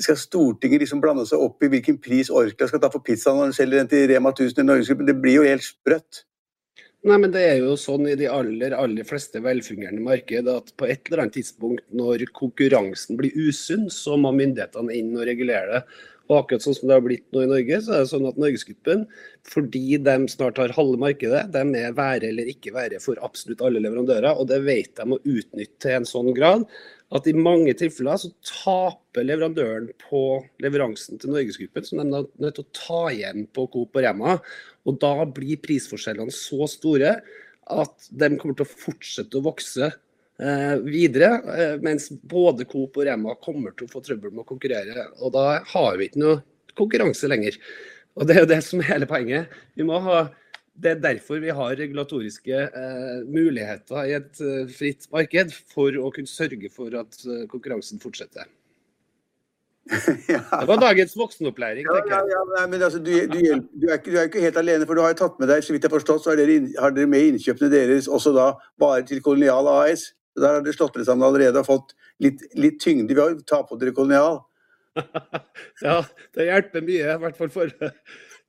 skal 0.00 0.16
Stortinget 0.16 0.80
liksom 0.80 1.02
blande 1.02 1.26
seg 1.28 1.42
opp 1.44 1.64
i 1.66 1.68
hvilken 1.72 1.98
pris 2.00 2.30
Orkla 2.32 2.68
skal 2.70 2.80
ta 2.80 2.88
for 2.92 3.04
pizzaen 3.04 3.40
når 3.40 3.52
de 3.52 3.56
selger 3.58 3.82
den 3.82 3.90
til 3.90 4.06
Rema 4.08 4.32
1000 4.32 4.62
i 4.62 4.68
Norgesgruppen? 4.68 5.10
Det 5.10 5.16
blir 5.20 5.42
jo 5.42 5.48
helt 5.48 5.66
sprøtt. 5.66 6.24
Nei, 7.04 7.18
men 7.20 7.32
Det 7.34 7.40
er 7.44 7.58
jo 7.60 7.74
sånn 7.76 8.06
i 8.08 8.14
de 8.16 8.30
aller 8.32 8.72
aller 8.72 9.04
fleste 9.04 9.42
velfungerende 9.44 10.00
marked 10.06 10.46
at 10.48 10.70
på 10.80 10.86
et 10.88 11.02
eller 11.10 11.26
annet 11.26 11.36
tidspunkt 11.36 11.84
når 11.92 12.24
konkurransen 12.38 13.18
blir 13.18 13.34
usunn, 13.36 13.90
så 13.92 14.16
må 14.16 14.32
myndighetene 14.32 14.94
inn 14.96 15.10
og 15.12 15.26
regulere 15.28 15.68
det. 15.74 15.82
Og 16.30 16.38
akkurat 16.38 16.64
sånn 16.64 16.76
som 16.76 16.88
det 16.88 16.96
har 16.96 17.04
blitt 17.04 17.26
nå 17.34 17.42
i 17.44 17.50
Norge, 17.50 17.78
så 17.84 17.92
er 17.92 18.02
det 18.04 18.10
sånn 18.14 18.28
at 18.30 18.38
Norgesgruppen, 18.40 19.04
fordi 19.44 19.98
de 20.00 20.14
snart 20.32 20.60
har 20.62 20.72
halve 20.76 21.00
markedet, 21.02 21.42
de 21.52 21.64
er 21.80 21.96
være 21.96 22.30
eller 22.30 22.48
ikke 22.48 22.72
være 22.72 23.00
for 23.04 23.20
absolutt 23.26 23.64
alle 23.64 23.82
leverandører. 23.84 24.30
Og 24.32 24.48
det 24.48 24.62
vet 24.64 24.94
de 24.96 25.04
å 25.04 25.20
utnytte 25.20 25.82
til 25.84 25.98
en 25.98 26.08
sånn 26.08 26.32
grad 26.36 26.64
at 27.14 27.28
i 27.28 27.34
mange 27.36 27.74
tilfeller 27.78 28.18
så 28.18 28.30
taper 28.48 29.26
leverandøren 29.28 29.90
på 30.06 30.22
leveransen 30.64 31.20
til 31.20 31.34
Norgesgruppen, 31.34 31.86
som 31.86 32.00
de 32.00 32.06
er 32.08 32.30
nødt 32.42 32.56
til 32.56 32.64
å 32.64 32.76
ta 32.80 33.02
igjen 33.12 33.44
på 33.54 33.68
Coop 33.74 34.00
og 34.00 34.06
Rema. 34.06 34.38
Og 34.88 34.96
da 35.04 35.12
blir 35.28 35.60
prisforskjellene 35.62 36.34
så 36.34 36.66
store 36.70 37.18
at 37.72 38.08
de 38.10 38.32
kommer 38.38 38.56
til 38.56 38.66
å 38.66 38.72
fortsette 38.72 39.38
å 39.38 39.44
vokse 39.44 39.92
eh, 40.42 40.76
videre, 40.84 41.30
eh, 41.54 41.74
mens 41.84 42.10
både 42.10 42.66
Coop 42.70 42.96
og 43.00 43.08
Rema 43.08 43.36
kommer 43.42 43.74
til 43.74 43.88
å 43.88 43.92
få 43.92 44.02
trøbbel 44.04 44.32
med 44.32 44.44
å 44.44 44.48
konkurrere. 44.48 45.08
Og 45.20 45.34
da 45.36 45.60
har 45.74 45.98
vi 46.00 46.10
ikke 46.10 46.22
noe 46.22 46.40
konkurranse 46.78 47.30
lenger. 47.30 47.58
Og 48.14 48.26
det 48.26 48.36
er 48.36 48.44
jo 48.44 48.52
det 48.54 48.62
som 48.66 48.80
er 48.82 48.92
hele 48.92 49.10
poenget. 49.10 49.52
Vi 49.74 49.86
må 49.86 49.98
ha 50.02 50.26
det 50.74 50.90
er 50.90 51.02
derfor 51.02 51.38
vi 51.42 51.54
har 51.54 51.76
regulatoriske 51.78 52.58
eh, 52.66 53.22
muligheter 53.30 54.08
i 54.08 54.16
et 54.16 54.42
eh, 54.42 54.70
fritt 54.74 55.06
marked, 55.14 55.54
for 55.70 55.94
å 55.94 56.10
kunne 56.14 56.30
sørge 56.30 56.70
for 56.74 56.94
at 56.98 57.18
eh, 57.22 57.44
konkurransen 57.50 58.02
fortsetter. 58.02 58.48
ja. 60.32 60.40
Det 60.40 60.66
var 60.66 60.80
dagens 60.80 61.14
voksenopplæring. 61.18 61.86
Ja, 61.86 62.00
ja, 62.10 62.20
ja 62.32 62.42
nei, 62.54 62.64
men 62.72 62.82
altså, 62.82 62.98
du, 62.98 63.12
du, 63.30 63.38
du, 63.70 63.86
er 63.86 64.00
ikke, 64.00 64.10
du, 64.10 64.18
er 64.18 64.28
ikke, 64.30 64.42
helt 64.42 64.58
alene, 64.58 64.88
for 64.88 64.98
du 64.98 65.04
har 65.04 65.14
jo 65.14 65.20
tatt 65.22 65.38
med 65.38 65.52
deg 65.52 65.62
så 65.62 65.76
vidt 65.76 65.86
jeg 65.86 65.92
har 65.92 65.98
forstått, 65.98 66.24
så 66.24 66.32
har 66.32 66.42
dere, 66.42 66.58
har 66.80 66.96
dere 66.96 67.12
med 67.12 67.30
innkjøpene 67.30 67.70
deres 67.70 68.10
også 68.10 68.34
da 68.34 68.50
bare 68.80 69.04
til 69.06 69.22
Kolonial 69.22 69.70
AS. 69.76 70.08
Der 70.38 70.56
har 70.56 70.64
de 70.64 70.74
slått 70.74 70.96
dere 70.96 71.06
sammen 71.06 71.26
allerede 71.26 71.62
og 71.62 71.68
fått 71.68 71.94
litt, 72.22 72.42
litt 72.58 72.80
tyngde 72.82 73.14
ved 73.14 73.40
å 73.40 73.46
ta 73.46 73.62
på 73.66 73.78
dere 73.80 73.94
Kolonial. 73.94 74.40
ja, 75.84 75.98
det 76.34 76.48
hjelper 76.48 76.86
mye, 76.86 77.14
i 77.14 77.20
hvert 77.22 77.38
fall 77.38 77.52
for 77.54 77.72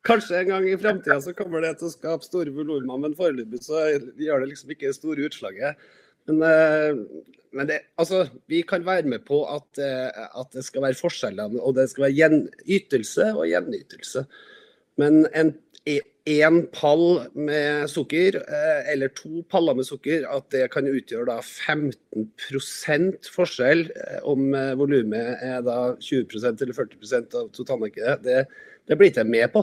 Kanskje 0.05 0.37
en 0.37 0.49
gang 0.51 0.65
i 0.69 0.77
framtida 0.77 1.17
så 1.21 1.31
kommer 1.33 1.63
det 1.65 1.79
til 1.79 1.87
å 1.87 1.93
skape 1.95 2.27
store 2.27 2.51
volumer, 2.53 2.99
men 3.01 3.15
foreløpig 3.17 3.63
så 3.65 3.87
gjør 4.21 4.43
det 4.43 4.51
liksom 4.51 4.73
ikke 4.75 4.91
det 4.91 4.97
store 4.99 5.25
utslaget. 5.25 5.79
Men, 6.29 6.43
eh, 6.45 6.99
men 7.57 7.69
det, 7.71 7.79
altså, 7.97 8.27
vi 8.45 8.61
kan 8.69 8.85
være 8.85 9.09
med 9.09 9.25
på 9.25 9.41
at, 9.49 9.65
eh, 9.81 10.09
at, 10.27 10.51
det 10.53 10.61
skal 10.67 10.85
være 10.85 10.99
forskjeller, 10.99 11.57
og 11.57 11.73
det 11.79 11.87
skal 11.89 12.05
være 12.05 12.17
gjenytelse 12.19 13.31
og 13.33 13.47
gjenytelse. 13.49 14.25
Men 15.01 15.25
en 15.33 15.55
én 16.25 16.67
pall 16.73 17.29
med 17.37 17.85
sukker, 17.91 18.35
eh, 18.41 18.91
eller 18.93 19.11
to 19.13 19.43
paller 19.49 19.75
med 19.77 19.85
sukker, 19.85 20.25
at 20.25 20.49
det 20.49 20.71
kan 20.73 20.87
utgjøre 20.89 21.25
da 21.29 21.37
15% 21.45 23.29
forskjell 23.29 23.85
om 24.25 24.51
volumet 24.79 25.37
er 25.45 25.61
da 25.65 25.95
20% 26.01 26.61
eller 26.65 26.73
40% 26.73 27.35
av 27.37 27.51
totalmarkedet, 27.53 28.23
det, 28.25 28.45
det 28.89 28.97
blir 28.97 29.09
ikke 29.13 29.21
jeg 29.21 29.35
med 29.35 29.53
på. 29.53 29.61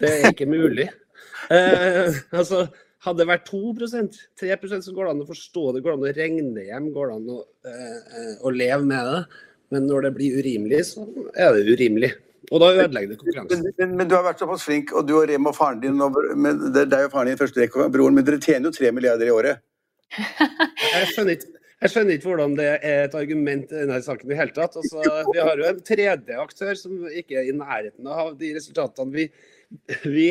Det 0.00 0.10
er 0.16 0.32
ikke 0.34 0.50
mulig. 0.50 0.88
Eh, 1.50 2.14
altså, 2.36 2.66
hadde 3.04 3.22
det 3.22 3.26
vært 3.30 3.48
2% 3.48 4.16
3% 4.38 4.84
så 4.84 4.92
går 4.94 5.06
det 5.06 5.12
an 5.14 5.22
å 5.24 5.28
forstå 5.28 5.62
det, 5.72 5.80
går 5.82 5.94
det 5.94 5.96
an 5.96 6.04
å 6.04 6.12
regne 6.18 6.64
hjem, 6.66 6.90
går 6.94 7.08
det 7.08 7.16
an 7.16 7.30
å, 7.32 7.38
eh, 7.66 8.34
å 8.44 8.52
leve 8.54 8.84
med 8.86 9.08
det. 9.08 9.22
Men 9.74 9.86
når 9.88 10.06
det 10.06 10.12
blir 10.18 10.36
urimelig, 10.42 10.82
så 10.92 11.06
er 11.32 11.56
det 11.56 11.74
urimelig. 11.74 12.12
Og 12.48 12.62
da 12.62 12.72
ødelegger 12.72 13.12
det 13.12 13.20
konkurransen. 13.20 13.62
Men, 13.62 13.74
men, 13.78 13.96
men, 14.00 14.10
du 14.10 14.16
har 14.16 14.24
vært 14.24 14.42
såpass 14.42 14.64
flink, 14.66 14.94
og 14.96 15.06
du 15.08 15.14
og 15.18 15.28
Rem 15.28 15.48
og 15.50 15.56
faren 15.56 15.80
din 15.82 16.00
og, 16.02 16.16
men, 16.36 16.66
det 16.74 16.88
er 16.88 17.06
jo 17.06 17.12
faren 17.12 17.30
din 17.30 17.40
første 17.40 17.60
rekke, 17.62 17.88
broren, 17.92 18.16
men 18.16 18.26
dere 18.26 18.40
tjener 18.42 18.70
jo 18.70 18.76
3 18.78 18.92
milliarder 18.96 19.28
i 19.28 19.34
året. 19.34 19.64
Jeg 20.90 21.10
skjønner 21.14 21.36
ikke 21.38 21.56
jeg 21.80 21.92
skjønner 21.94 22.18
ikke 22.18 22.28
hvordan 22.28 22.54
det 22.58 22.64
er 22.84 23.06
et 23.06 23.14
argument 23.16 23.70
i 23.72 23.78
denne 23.78 23.96
saken 24.04 24.28
i 24.28 24.36
hele 24.36 24.52
tatt. 24.52 24.74
Altså, 24.76 25.00
vi 25.30 25.38
har 25.40 25.56
jo 25.56 25.64
en 25.64 25.78
tredje 25.80 26.34
aktør 26.42 26.76
som 26.76 27.06
ikke 27.08 27.38
er 27.40 27.48
i 27.48 27.54
nærheten 27.56 28.10
av 28.12 28.34
de 28.36 28.50
resultatene 28.52 29.14
vi 29.14 29.24
vi, 30.04 30.26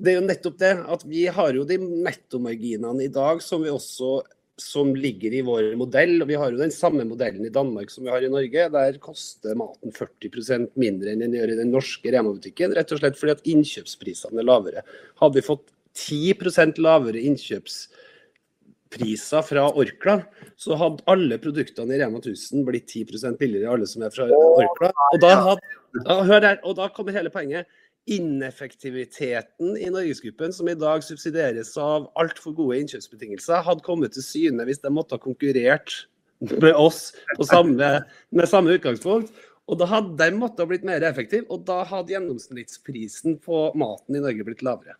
det 0.00 0.12
er 0.12 0.18
jo 0.20 0.26
nettopp 0.26 0.58
det 0.60 0.72
at 0.94 1.02
vi 1.08 1.26
har 1.28 1.56
jo 1.56 1.66
de 1.68 1.76
nettomarginene 1.80 3.04
i 3.04 3.12
dag 3.12 3.42
som 3.44 3.64
vi 3.64 3.72
også 3.72 4.20
som 4.60 4.96
ligger 4.96 5.32
i 5.34 5.40
vår 5.46 5.76
modell. 5.80 6.22
og 6.22 6.28
Vi 6.28 6.34
har 6.38 6.50
jo 6.52 6.58
den 6.60 6.72
samme 6.74 7.04
modellen 7.08 7.46
i 7.46 7.54
Danmark 7.54 7.90
som 7.92 8.04
vi 8.04 8.10
har 8.12 8.22
i 8.22 8.32
Norge. 8.32 8.62
Der 8.74 8.92
koster 9.02 9.52
maten 9.58 9.90
40% 9.96 10.68
mindre 10.80 11.08
enn 11.12 11.22
den 11.24 11.36
gjør 11.38 11.50
i 11.54 11.60
den 11.62 11.74
norske 11.74 12.08
Rema-butikken. 12.12 12.74
Rett 12.76 12.92
og 12.94 13.00
slett 13.02 13.20
fordi 13.20 13.36
at 13.36 13.46
innkjøpsprisene 13.54 14.38
er 14.42 14.50
lavere. 14.50 14.80
Hadde 15.22 15.36
vi 15.40 15.48
fått 15.48 15.66
10% 15.98 16.82
lavere 16.82 17.20
innkjøpspriser 17.30 19.42
fra 19.46 19.62
Orkla, 19.74 20.16
så 20.60 20.70
hadde 20.78 21.06
alle 21.10 21.36
produktene 21.42 21.92
i 21.96 22.00
Rema 22.02 22.18
1000 22.22 22.58
blitt 22.68 22.88
10% 22.92 23.36
billigere, 23.40 23.72
alle 23.74 23.86
som 23.90 24.00
er 24.06 24.12
fra 24.14 24.24
Orkla. 24.30 24.90
Og 25.10 25.18
da, 25.24 25.30
hadde, 25.48 25.64
da, 26.04 26.14
her, 26.28 26.42
og 26.62 26.72
da 26.78 26.84
kommer 26.94 27.12
hele 27.16 27.34
poenget 27.34 27.64
ineffektiviteten 28.08 29.76
i 29.76 29.90
Norgesgruppen, 29.92 30.52
som 30.52 30.68
i 30.68 30.76
dag 30.78 31.04
subsidieres 31.04 31.74
av 31.80 32.08
altfor 32.18 32.54
gode 32.56 32.80
innkjøpsbetingelser, 32.80 33.64
hadde 33.66 33.84
kommet 33.86 34.16
til 34.16 34.24
syne 34.24 34.66
hvis 34.68 34.82
de 34.82 34.92
måtte 34.94 35.16
ha 35.16 35.22
konkurrert 35.22 35.94
med 36.40 36.72
oss 36.72 37.10
samme, 37.44 37.92
med 38.32 38.48
samme 38.48 38.76
utgangspunkt. 38.78 39.32
Og 39.70 39.78
da 39.78 39.86
hadde 39.86 40.16
de 40.18 40.34
måttet 40.34 40.64
ha 40.64 40.66
blitt 40.66 40.86
mer 40.86 41.04
effektive, 41.06 41.46
og 41.52 41.62
da 41.68 41.84
hadde 41.86 42.16
gjennomsnittsprisen 42.16 43.36
på 43.44 43.68
maten 43.78 44.16
i 44.18 44.22
Norge 44.24 44.46
blitt 44.48 44.64
lavere. 44.66 44.96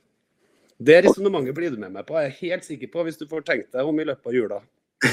Det 0.81 1.01
resonnementet 1.05 1.57
blir 1.57 1.73
du 1.75 1.81
med 1.81 1.93
meg 1.93 2.07
på, 2.09 2.17
jeg 2.17 2.31
er 2.31 2.37
helt 2.45 2.69
sikker 2.69 2.93
på, 2.93 3.03
hvis 3.05 3.19
du 3.21 3.27
får 3.29 3.43
tenkt 3.49 3.75
deg 3.75 3.89
om 3.89 3.99
i 4.01 4.07
løpet 4.07 4.31
av 4.31 4.37
jula. 4.37 4.61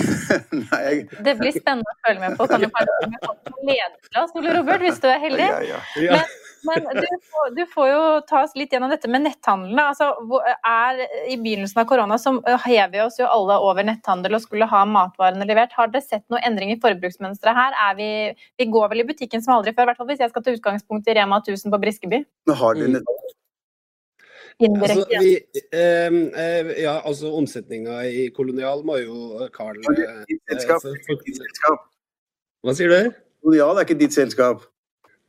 Nei, 0.51 0.81
jeg... 0.83 1.01
Det 1.23 1.33
blir 1.39 1.55
spennende 1.55 1.91
å 1.91 1.97
følge 2.05 2.21
med 2.21 2.37
på. 2.37 2.47
Kan 2.51 2.63
du 2.63 2.67
kanskje 2.75 3.21
få 3.23 3.65
lederplass, 3.67 4.35
Ole 4.37 4.53
Robert, 4.59 4.83
hvis 4.83 5.01
du 5.03 5.07
er 5.09 5.21
heldig? 5.23 5.47
Ja, 5.47 5.81
ja. 6.03 6.19
Men, 6.19 6.37
men 6.65 6.83
du, 6.95 7.07
får, 7.29 7.55
du, 7.55 7.61
får, 7.69 7.87
jo 7.91 8.01
ta 8.27 8.41
oss 8.43 8.55
litt 8.57 8.73
gjennom 8.73 8.91
dette 8.91 9.09
med 9.11 9.23
netthandelen. 9.25 9.79
Altså, 9.83 10.09
er, 10.65 11.01
I 11.29 11.37
begynnelsen 11.41 11.81
av 11.81 11.87
korona 11.89 12.17
så 12.21 12.33
hever 12.65 12.93
vi 12.93 13.01
oss 13.03 13.19
jo 13.21 13.29
alle 13.29 13.59
over 13.63 13.87
netthandel 13.87 14.37
og 14.37 14.43
skulle 14.43 14.69
ha 14.69 14.83
matvarene 14.89 15.47
levert. 15.47 15.75
Har 15.77 15.91
dere 15.93 16.05
sett 16.05 16.25
noen 16.31 16.45
endring 16.47 16.73
i 16.73 16.79
forbruksmønsteret 16.83 17.57
her? 17.57 17.79
Vi, 17.99 18.11
vi, 18.57 18.69
går 18.73 18.93
vel 18.93 19.03
i 19.03 19.07
butikken 19.11 19.43
som 19.43 19.57
aldri 19.57 19.75
før, 19.75 19.87
i 19.87 19.91
hvert 19.91 20.01
fall 20.01 20.11
hvis 20.11 20.23
jeg 20.25 20.33
skal 20.33 20.45
ta 20.45 20.55
utgangspunkt 20.57 21.09
i 21.09 21.17
Rema 21.19 21.41
1000 21.43 21.73
på 21.73 21.81
Briskeby. 21.83 22.23
Men 22.49 22.61
har 22.61 22.79
dere 22.79 22.95
netthandel? 22.97 23.35
Altså, 24.57 25.03
vi, 25.21 25.35
eh, 25.69 26.71
ja, 26.81 26.95
altså 27.05 27.29
omsetninga 27.37 27.99
i 28.09 28.23
Kolonial 28.33 28.81
må 28.87 28.95
jo 29.03 29.45
Carl 29.53 29.77
eh, 29.77 30.23
Hva 32.65 32.73
sier 32.73 32.89
du? 32.89 33.11
Kolonial 33.45 33.77
er 33.77 33.85
ikke 33.85 33.99
ditt 34.01 34.17
selskap? 34.17 34.65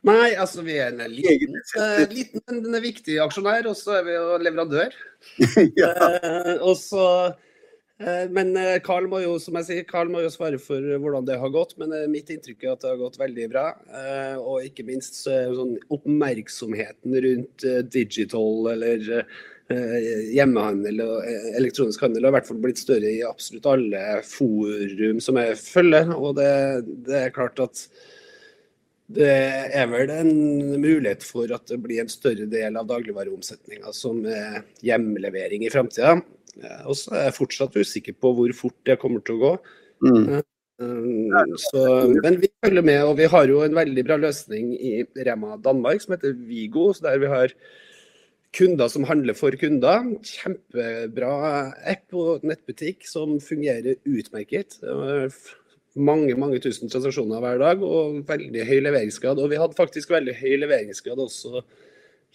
Nei, 0.09 0.31
altså 0.41 0.65
vi 0.67 0.79
er 0.81 0.95
en 0.95 1.13
liten, 1.13 1.59
uh, 1.77 2.05
liten 2.11 2.63
men 2.65 2.81
viktig 2.83 3.19
aksjonær, 3.23 3.69
og 3.69 3.77
så 3.77 3.99
er 3.99 4.09
vi 4.09 4.17
jo 4.17 4.39
leverandør. 4.41 4.97
ja. 5.81 5.93
uh, 5.93 6.55
og 6.63 6.75
så 6.81 7.05
Eh, 7.99 8.29
men 8.31 8.55
eh, 8.57 8.77
Carl 8.85 9.09
må 9.11 9.19
jo 9.25 9.35
som 9.43 9.57
jeg 9.59 9.67
sier, 9.67 9.87
Carl 9.89 10.11
må 10.13 10.23
jo 10.23 10.31
svare 10.31 10.61
for 10.63 10.85
hvordan 11.03 11.27
det 11.27 11.39
har 11.43 11.53
gått. 11.55 11.75
Men 11.81 11.95
eh, 11.97 12.07
mitt 12.11 12.31
inntrykk 12.31 12.65
er 12.65 12.75
at 12.75 12.85
det 12.85 12.93
har 12.93 13.01
gått 13.01 13.21
veldig 13.21 13.47
bra. 13.53 13.67
Og 14.39 14.67
ikke 14.69 14.87
minst 14.87 15.23
så 15.25 15.37
sånn 15.55 15.77
oppmerksomheten 15.95 17.19
rundt 17.27 17.69
digital 17.93 18.75
eller 18.75 19.25
hjemmehandel 19.69 21.03
og 21.05 21.27
elektronisk 21.59 22.01
handel 22.01 22.25
har 22.25 22.33
i 22.33 22.37
hvert 22.39 22.47
fall 22.49 22.61
blitt 22.63 22.81
større 22.81 23.11
i 23.11 23.27
absolutt 23.27 23.67
alle 23.69 24.05
forum 24.25 25.19
som 25.21 25.37
jeg 25.43 25.59
følger. 25.61 26.15
Og 26.17 26.39
det, 26.39 26.53
det 27.05 27.19
er 27.27 27.35
klart 27.35 27.61
at 27.61 27.83
det 29.09 29.29
er 29.73 29.87
vel 29.89 30.11
en 30.13 30.33
mulighet 30.83 31.25
for 31.25 31.49
at 31.55 31.65
det 31.71 31.79
blir 31.81 32.03
en 32.03 32.13
større 32.13 32.45
del 32.51 32.77
av 32.77 32.91
dagligvareomsetninga 32.91 33.93
som 33.97 34.21
er 34.29 34.67
hjemlevering 34.85 35.65
i 35.65 35.73
framtida. 35.73 36.19
Og 36.85 36.97
så 36.99 37.15
er 37.15 37.29
jeg 37.29 37.39
fortsatt 37.39 37.79
usikker 37.79 38.17
på 38.21 38.35
hvor 38.37 38.55
fort 38.57 38.77
det 38.89 38.99
kommer 39.01 39.25
til 39.25 39.39
å 39.39 39.43
gå. 39.43 39.53
Mm. 40.05 40.23
Eh, 40.35 40.43
eh, 40.85 41.53
så, 41.65 41.83
men 42.19 42.39
vi 42.43 42.51
følger 42.65 42.85
med, 42.85 43.03
og 43.07 43.17
vi 43.21 43.29
har 43.33 43.51
jo 43.51 43.63
en 43.65 43.77
veldig 43.79 44.05
bra 44.07 44.19
løsning 44.21 44.73
i 44.77 44.95
Rema 45.29 45.57
Danmark 45.63 46.05
som 46.05 46.17
heter 46.17 46.37
Vigo. 46.49 46.91
der 47.03 47.23
vi 47.23 47.31
har 47.33 47.55
kunder 48.59 48.89
som 48.89 49.05
handler 49.09 49.39
for 49.39 49.57
kunder. 49.61 50.05
Kjempebra 50.25 51.33
app 51.95 52.13
og 52.17 52.45
nettbutikk 52.45 53.09
som 53.09 53.39
fungerer 53.41 53.97
utmerket. 54.05 54.81
Mange 55.99 56.37
mange 56.39 56.61
tusen 56.63 56.91
transaksjoner 56.93 57.43
hver 57.43 57.59
dag 57.63 57.83
og 57.83 58.23
veldig 58.29 58.65
høy 58.69 58.79
leveringsgrad. 58.87 59.41
Og 59.43 59.51
vi 59.51 59.59
hadde 59.61 59.79
faktisk 59.79 60.13
veldig 60.15 60.37
høy 60.39 60.55
leveringsgrad 60.63 61.21
også 61.25 61.65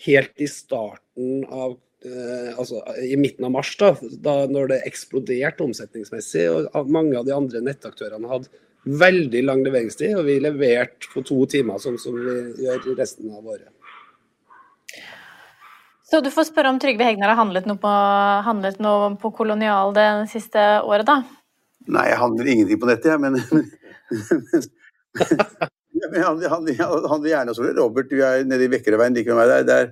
helt 0.04 0.42
i 0.42 0.50
starten 0.52 1.44
av 1.48 1.78
Eh, 2.06 2.60
altså, 2.60 2.82
i 3.00 3.16
midten 3.16 3.46
av 3.48 3.54
mars, 3.56 3.72
da, 3.80 3.94
da 4.26 4.34
når 4.52 4.74
det 4.74 4.80
eksploderte 4.90 5.64
omsetningsmessig. 5.64 6.50
og 6.52 6.90
Mange 6.92 7.16
av 7.20 7.28
de 7.28 7.36
andre 7.36 7.62
nettaktørene 7.64 8.32
hadde 8.32 8.52
veldig 8.84 9.44
lang 9.46 9.64
leveringstid, 9.64 10.18
og 10.20 10.28
vi 10.28 10.42
leverte 10.44 11.08
på 11.14 11.24
to 11.24 11.40
timer, 11.48 11.80
sånn 11.80 11.96
som 12.02 12.18
vi 12.20 12.66
gjør 12.66 12.90
resten 12.98 13.32
av 13.32 13.48
året. 13.48 13.70
Så 16.12 16.20
du 16.22 16.28
får 16.30 16.50
spørre 16.50 16.74
om 16.74 16.82
Trygve 16.82 17.08
Hegnar 17.08 17.32
har 17.32 17.40
handlet 17.40 17.66
noe 17.70 17.80
på, 17.82 17.94
handlet 18.46 18.84
noe 18.84 19.14
på 19.22 19.32
Kolonial 19.34 19.96
det 19.96 20.10
siste 20.34 20.60
året, 20.84 21.08
da? 21.08 21.22
Nei, 21.92 22.06
jeg 22.12 22.20
handler 22.22 22.52
ingenting 22.54 22.80
på 22.80 22.88
nettet, 22.90 23.12
jeg, 23.12 23.20
men, 23.20 23.34
men 26.10 26.20
jeg 26.22 26.26
handler, 26.54 27.28
gjerne 27.28 27.52
også 27.52 27.66
hos 27.66 27.78
Robert. 27.78 28.12
Vi 28.12 28.24
er 28.24 28.48
nede 28.48 28.68
i 28.68 28.72
Vekkerøveien 28.72 29.16
like 29.18 29.32
ved 29.32 29.40
meg 29.40 29.52
der. 29.52 29.84
er 29.84 29.92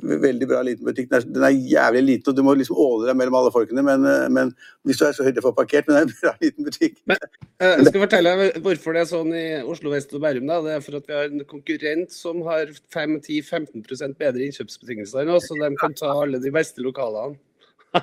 veldig 0.00 0.48
bra 0.48 0.62
liten 0.64 0.86
butikk. 0.86 1.10
Den 1.10 1.18
er, 1.18 1.26
den 1.34 1.44
er, 1.46 1.56
jævlig 1.72 2.02
liten, 2.02 2.30
og 2.30 2.36
du 2.36 2.42
må 2.46 2.54
liksom 2.56 2.78
åle 2.80 3.10
deg 3.10 3.18
mellom 3.18 3.36
alle 3.40 3.52
folkene. 3.52 3.84
Men, 3.84 4.06
men 4.32 4.52
hvis 4.86 5.00
du 5.00 5.04
er 5.06 5.16
så 5.16 5.26
høyde 5.26 5.44
for 5.44 5.56
parkert, 5.56 5.88
men 5.88 5.96
det 5.96 6.00
er 6.00 6.06
en 6.06 6.14
bra 6.22 6.32
liten 6.44 6.68
butikk. 6.68 6.96
Men, 7.10 7.26
eh, 7.60 7.74
jeg 7.74 7.90
skal 7.90 8.04
fortelle 8.06 8.34
hvorfor 8.64 8.96
det 8.96 9.02
er 9.02 9.10
sånn 9.10 9.34
i 9.36 9.46
Oslo 9.60 9.92
vest 9.92 10.14
og 10.16 10.24
Bærum. 10.24 10.48
Da. 10.48 10.60
Det 10.64 10.76
er 10.76 10.86
for 10.86 10.98
at 11.00 11.10
vi 11.10 11.18
har 11.18 11.28
en 11.28 11.44
konkurrent 11.48 12.14
som 12.16 12.40
har 12.48 12.72
5-10-15% 12.94 14.16
bedre 14.22 14.48
innkjøpsbetingelser 14.48 15.24
enn 15.24 15.34
oss, 15.36 15.50
så 15.50 15.58
de 15.60 15.72
kan 15.80 15.96
ta 15.98 16.14
alle 16.14 16.40
de 16.42 16.54
beste 16.54 16.84
lokalene. 16.84 17.36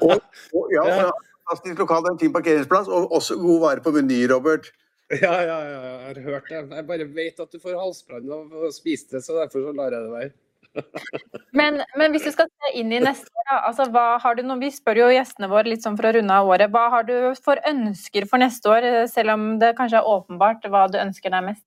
og, 0.03 0.19
og, 0.53 0.69
ja, 0.75 0.85
ja. 0.85 1.09
Fantastisk 1.49 1.79
lokal, 1.81 2.05
en 2.11 2.19
fin 2.19 2.33
parkeringsplass, 2.33 2.87
og 2.87 3.11
også 3.11 3.37
god 3.39 3.59
vare 3.63 3.81
på 3.81 3.93
Meny, 3.95 4.21
Robert. 4.29 4.69
Ja, 5.09 5.33
ja, 5.41 5.57
ja, 5.65 5.79
jeg 5.81 6.21
har 6.21 6.21
hørt 6.21 6.49
det. 6.49 6.59
Jeg 6.75 6.85
bare 6.85 7.07
vet 7.15 7.39
at 7.41 7.49
du 7.51 7.59
får 7.59 7.79
halsbrann 7.81 8.29
av 8.29 8.53
å 8.53 8.69
spise 8.73 9.09
det, 9.15 9.23
så 9.25 9.39
derfor 9.39 9.65
så 9.65 9.73
lar 9.73 9.95
jeg 9.95 10.05
det 10.05 10.13
være. 10.13 10.31
Men, 11.57 11.79
men, 11.97 12.11
hvis 12.13 12.27
du 12.27 12.29
skal 12.29 12.45
se 12.45 12.69
inn 12.77 12.91
i 12.93 12.99
neste 13.01 13.25
år, 13.41 13.47
altså, 13.55 13.87
hva 13.89 14.19
har 14.21 14.35
du 14.37 14.43
noe, 14.45 14.59
vi 14.61 14.69
spør 14.69 14.99
jo 15.01 15.07
gjestene 15.09 15.49
våre 15.49 15.65
litt 15.65 15.81
sånn 15.81 15.95
for 15.97 16.05
å 16.05 16.11
runde 16.13 16.35
av 16.35 16.45
året. 16.45 16.69
Hva 16.69 16.83
har 16.93 17.07
du 17.07 17.15
for 17.41 17.57
ønsker 17.65 18.27
for 18.29 18.37
neste 18.37 18.69
år, 18.69 18.85
selv 19.09 19.33
om 19.33 19.47
det 19.59 19.71
kanskje 19.79 19.97
er 19.97 20.11
åpenbart 20.13 20.69
hva 20.69 20.83
du 20.93 20.99
ønsker 21.01 21.33
deg 21.33 21.47
mest? 21.47 21.65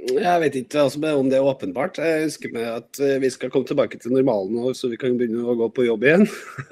Jeg 0.00 0.40
vet 0.40 0.54
ikke 0.56 0.80
altså, 0.80 1.00
om 1.18 1.28
det 1.28 1.36
er 1.36 1.44
åpenbart. 1.44 1.98
Jeg 2.00 2.24
ønsker 2.24 2.52
meg 2.54 2.66
at 2.70 3.00
eh, 3.04 3.18
vi 3.20 3.28
skal 3.32 3.50
komme 3.52 3.68
tilbake 3.68 3.98
til 4.00 4.14
normalen 4.14 4.54
nå, 4.56 4.72
så 4.76 4.88
vi 4.88 4.96
kan 5.00 5.18
begynne 5.18 5.44
å 5.44 5.56
gå 5.58 5.68
på 5.76 5.84
jobb 5.84 6.06
igjen. 6.06 6.24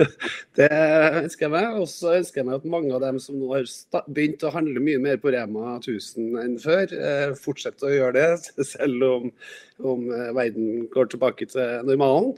det 0.58 0.68
ønsker 1.20 1.46
jeg 1.46 1.52
meg. 1.52 1.76
Og 1.76 1.90
så 1.92 2.14
ønsker 2.16 2.40
jeg 2.40 2.48
meg 2.48 2.56
at 2.56 2.70
mange 2.72 2.94
av 2.96 3.04
dem 3.04 3.18
som 3.20 3.36
nå 3.36 3.50
har 3.52 3.68
begynt 4.06 4.46
å 4.48 4.52
handle 4.54 4.80
mye 4.84 5.02
mer 5.04 5.20
på 5.20 5.32
Rema 5.34 5.76
1000 5.76 6.38
enn 6.40 6.56
før, 6.62 6.94
eh, 6.94 7.34
fortsetter 7.36 7.90
å 7.90 7.96
gjøre 7.98 8.16
det, 8.16 8.64
selv 8.72 9.04
om, 9.10 9.28
om 9.84 10.08
eh, 10.08 10.32
verden 10.38 10.88
går 10.94 11.12
tilbake 11.12 11.50
til 11.52 11.84
normalen. 11.88 12.32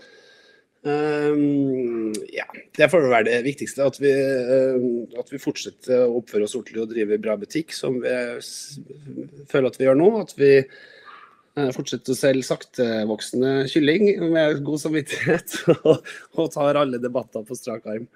Um, 0.81 2.15
ja, 2.33 2.47
Det 2.77 2.89
får 2.89 3.11
være 3.11 3.27
det 3.29 3.41
viktigste. 3.45 3.85
At 3.85 3.99
vi, 4.01 4.13
uh, 4.13 5.19
at 5.21 5.29
vi 5.33 5.43
fortsetter 5.43 6.07
å 6.07 6.21
oppføre 6.23 6.47
oss 6.47 6.57
ordentlig 6.57 6.85
og 6.85 6.95
drive 6.95 7.21
bra 7.21 7.37
butikk, 7.41 7.75
som 7.77 8.01
vi 8.01 8.15
føler 9.51 9.69
at 9.69 9.77
vi 9.77 9.89
gjør 9.89 10.01
nå. 10.01 10.11
At 10.23 10.35
vi 10.41 10.51
uh, 10.65 11.71
fortsetter 11.77 12.15
å 12.15 12.19
selge 12.19 12.49
saktevoksende 12.49 13.55
kylling 13.73 14.33
med 14.33 14.65
god 14.67 14.85
samvittighet 14.87 15.61
og, 15.77 15.97
og, 16.39 16.45
tar 16.57 16.81
alle 16.81 17.03
debatter 17.03 17.45
på 17.45 17.59
strak 17.59 17.89
arm. 17.91 18.09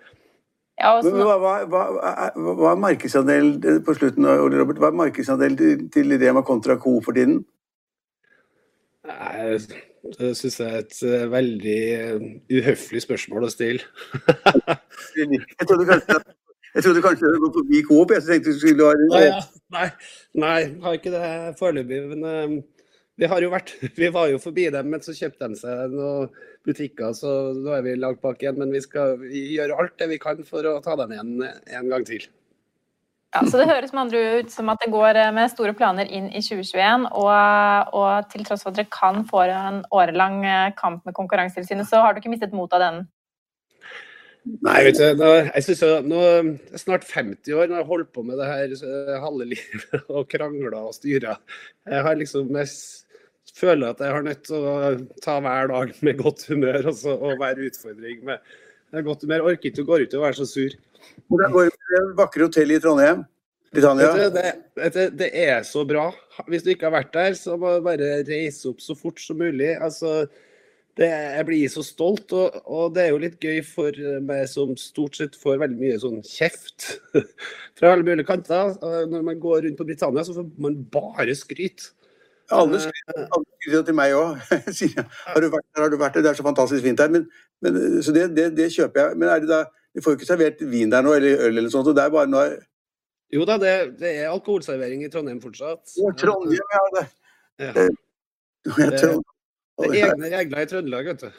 Ja, 0.81 0.96
hva, 0.98 1.37
hva, 1.38 1.50
hva, 1.70 1.83
hva, 2.35 2.70
er 2.72 2.79
markedsandelen 2.83 3.83
på 3.87 3.94
slutten, 3.94 4.27
Ole 4.27 4.59
Robert, 4.59 4.81
hva 4.83 4.88
er 4.90 4.96
markedsandelen 5.05 5.59
til, 5.61 5.85
til 5.94 6.16
Rema 6.18 6.42
kontra 6.42 6.74
Co 6.83 6.96
for 7.05 7.14
tiden? 7.14 7.44
Nei, 9.07 9.61
det 10.19 10.35
syns 10.37 10.61
jeg 10.61 10.69
er 10.69 10.83
et 10.83 10.97
uh, 11.07 11.27
veldig 11.33 11.81
uh, 11.97 12.25
uhøflig 12.53 13.03
spørsmål 13.05 13.47
å 13.47 13.53
stille. 13.53 13.87
jeg 15.17 15.69
trodde 15.69 15.87
kanskje 15.88 16.19
jeg 16.75 16.83
trodde 16.83 17.03
kanskje 17.05 17.31
det 17.31 17.38
gått 17.38 17.57
forbi 17.61 17.81
Coop. 17.87 18.12
Jeg 18.17 18.25
tenkte 18.27 18.53
du 18.53 18.59
skulle 18.59 18.87
ha 18.88 18.95
nei, 18.99 19.27
ja. 19.29 19.43
nei, 19.77 19.88
nei, 20.43 20.61
har 20.83 20.97
ikke 20.99 21.12
det 21.14 21.29
foreløpig. 21.61 22.01
Men 22.11 22.25
uh, 22.27 22.88
vi 23.23 23.31
har 23.31 23.45
jo 23.47 23.53
vært 23.53 23.77
Vi 24.01 24.11
var 24.14 24.33
jo 24.33 24.40
forbi 24.43 24.67
dem, 24.75 24.90
men 24.90 25.05
så 25.05 25.14
kjøpte 25.14 25.53
de 25.53 25.61
seg 25.61 25.95
noen 25.95 26.33
butikker, 26.67 27.12
så 27.14 27.53
nå 27.55 27.77
er 27.77 27.85
vi 27.87 27.99
langt 28.01 28.23
bak 28.25 28.43
igjen. 28.43 28.59
Men 28.59 28.75
vi 28.75 28.83
skal 28.83 29.23
gjøre 29.31 29.79
alt 29.79 29.95
det 30.03 30.11
vi 30.17 30.21
kan 30.23 30.43
for 30.49 30.67
å 30.67 30.81
ta 30.85 30.99
dem 30.99 31.14
igjen 31.14 31.37
en 31.47 31.93
gang 31.93 32.07
til. 32.09 32.27
Ja, 33.35 33.40
så 33.51 33.59
Det 33.59 33.66
høres 33.66 33.90
med 33.92 34.05
andre 34.05 34.20
ut 34.38 34.53
som 34.55 34.68
at 34.70 34.79
det 34.85 34.92
går 34.94 35.18
eh, 35.18 35.33
med 35.35 35.51
store 35.51 35.75
planer 35.75 36.07
inn 36.07 36.29
i 36.31 36.42
2021. 36.44 37.09
Og, 37.18 37.90
og 37.99 38.31
til 38.31 38.47
tross 38.47 38.62
for 38.62 38.70
at 38.70 38.79
dere 38.79 38.92
kan 38.94 39.25
få 39.27 39.42
en 39.51 39.83
årelang 39.90 40.44
eh, 40.47 40.70
kamp 40.79 41.03
med 41.07 41.16
Konkurransetilsynet, 41.16 41.88
så 41.90 42.05
har 42.05 42.14
du 42.14 42.23
ikke 42.23 42.31
mistet 42.31 42.55
mot 42.55 42.73
av 42.77 42.85
den? 42.85 43.03
Nei, 44.44 44.77
vet 44.85 45.01
du, 45.01 45.07
nå, 45.16 45.31
jeg 45.49 45.64
synes 45.66 45.83
jeg, 45.83 46.05
nå 46.05 46.20
er 46.20 46.35
jeg 46.44 46.81
snart 46.83 47.07
50 47.09 47.57
år, 47.57 47.64
når 47.64 47.79
jeg 47.79 47.83
har 47.83 47.90
holdt 47.90 48.11
på 48.12 48.23
med 48.29 48.37
det 48.38 48.49
her 48.51 49.20
halve 49.23 49.47
livet 49.55 50.11
og 50.12 50.29
krangla 50.31 50.83
og 50.85 50.94
styra. 50.94 51.38
Jeg 51.88 52.05
har 52.07 52.20
liksom 52.20 52.53
jeg 52.55 52.68
føler 53.57 53.94
at 53.94 54.03
jeg 54.05 54.14
har 54.14 54.27
nødt 54.27 54.42
til 54.47 54.66
å 54.68 54.75
ta 55.25 55.38
hver 55.42 55.73
dag 55.73 55.94
med 56.07 56.20
godt 56.20 56.44
humør 56.51 56.90
også, 56.92 57.16
og 57.16 57.40
være 57.40 57.70
utfordring 57.70 58.23
med 58.29 59.07
godt 59.07 59.25
humør. 59.25 59.40
Jeg 59.40 59.55
orker 59.55 59.73
ikke 59.73 59.87
å 59.87 59.90
gå 59.90 60.03
ut 60.05 60.18
og 60.18 60.27
være 60.29 60.38
så 60.42 60.49
sur. 60.51 60.77
Hvordan 61.33 61.55
går 61.55 61.69
det 61.69 61.77
med 61.77 61.95
det 61.95 62.19
vakre 62.19 62.49
hotellet 62.49 62.81
i 62.81 62.85
Trondheim? 62.85 63.25
Britannia? 63.75 64.29
Det, 64.31 64.51
det, 64.95 65.05
det, 65.19 65.31
er 65.45 65.62
så 65.67 65.85
bra. 65.88 66.09
Hvis 66.47 66.64
du 66.64 66.73
ikke 66.75 66.88
har 66.88 66.99
vært 67.01 67.14
der, 67.14 67.38
så 67.38 67.57
må 67.59 67.77
du 67.77 67.87
bare 67.87 68.19
reise 68.29 68.71
opp 68.71 68.83
så 68.85 68.97
fort 68.99 69.19
som 69.23 69.40
mulig. 69.43 69.73
Altså, 69.83 70.29
det, 70.99 71.09
jeg 71.09 71.47
blir 71.49 71.73
så 71.73 71.83
stolt, 71.87 72.31
og, 72.37 72.61
og, 72.64 72.95
det 72.95 73.05
er 73.05 73.11
jo 73.11 73.23
litt 73.25 73.43
gøy 73.43 73.59
for 73.67 73.99
meg 74.23 74.47
som 74.51 74.77
stort 74.79 75.19
sett 75.19 75.35
får 75.38 75.59
veldig 75.64 75.81
mye 75.81 75.99
sånn 76.03 76.23
kjeft 76.29 76.93
fra 77.79 77.95
alle 77.95 78.07
mulige 78.07 78.29
kanter. 78.31 78.77
Når 79.11 79.27
man 79.27 79.43
går 79.43 79.64
rundt 79.67 79.81
på 79.81 79.88
Britannia, 79.88 80.27
så 80.27 80.37
får 80.38 80.49
man 80.62 80.79
bare 80.95 81.35
skryt. 81.38 81.90
Alle 82.53 82.79
skriver 82.79 83.79
det 83.79 83.87
til 83.88 83.97
meg 83.97 84.14
òg. 84.14 84.37
har 85.33 85.40
du 85.40 85.49
vært 85.49 85.67
der, 85.67 85.83
har 85.83 85.90
du 85.90 85.97
vært 85.99 86.19
der, 86.19 86.27
det 86.27 86.31
er 86.35 86.38
så 86.38 86.47
fantastisk 86.47 86.85
fint 86.85 87.01
der. 87.01 87.11
Men, 87.11 87.27
men, 87.64 88.03
så 88.05 88.14
det, 88.14 88.29
det, 88.37 88.51
det, 88.59 88.71
kjøper 88.75 89.01
jeg. 89.01 89.19
Men 89.19 89.33
er 89.33 89.43
det 89.43 89.51
da, 89.51 89.64
vi 89.95 90.03
får 90.03 90.15
jo 90.15 90.19
ikke 90.19 90.29
servert 90.29 90.63
vin 90.71 90.91
der 90.91 91.05
nå, 91.07 91.13
eller 91.15 91.45
øl 91.47 91.59
eller 91.61 91.71
sånt. 91.73 91.87
Så 91.89 91.95
det 91.97 92.03
er 92.03 92.15
bare 92.15 92.31
noe 92.31 92.49
Jo 93.35 93.47
da, 93.49 93.57
det, 93.59 93.75
det 94.01 94.11
er 94.23 94.33
alkoholservering 94.33 95.05
i 95.07 95.11
Trondheim 95.11 95.41
fortsatt. 95.43 95.95
Ja, 95.99 96.11
Trondheim, 96.19 96.75
ja. 96.75 96.83
Det, 96.95 97.05
ja. 97.63 97.73
det, 97.79 97.87
det, 98.75 99.15
det 99.81 99.89
er 99.89 100.11
egne 100.11 100.31
regler 100.35 100.67
i 100.67 100.69
Trøndelag, 100.71 101.09
vet 101.13 101.25
du. 101.25 101.31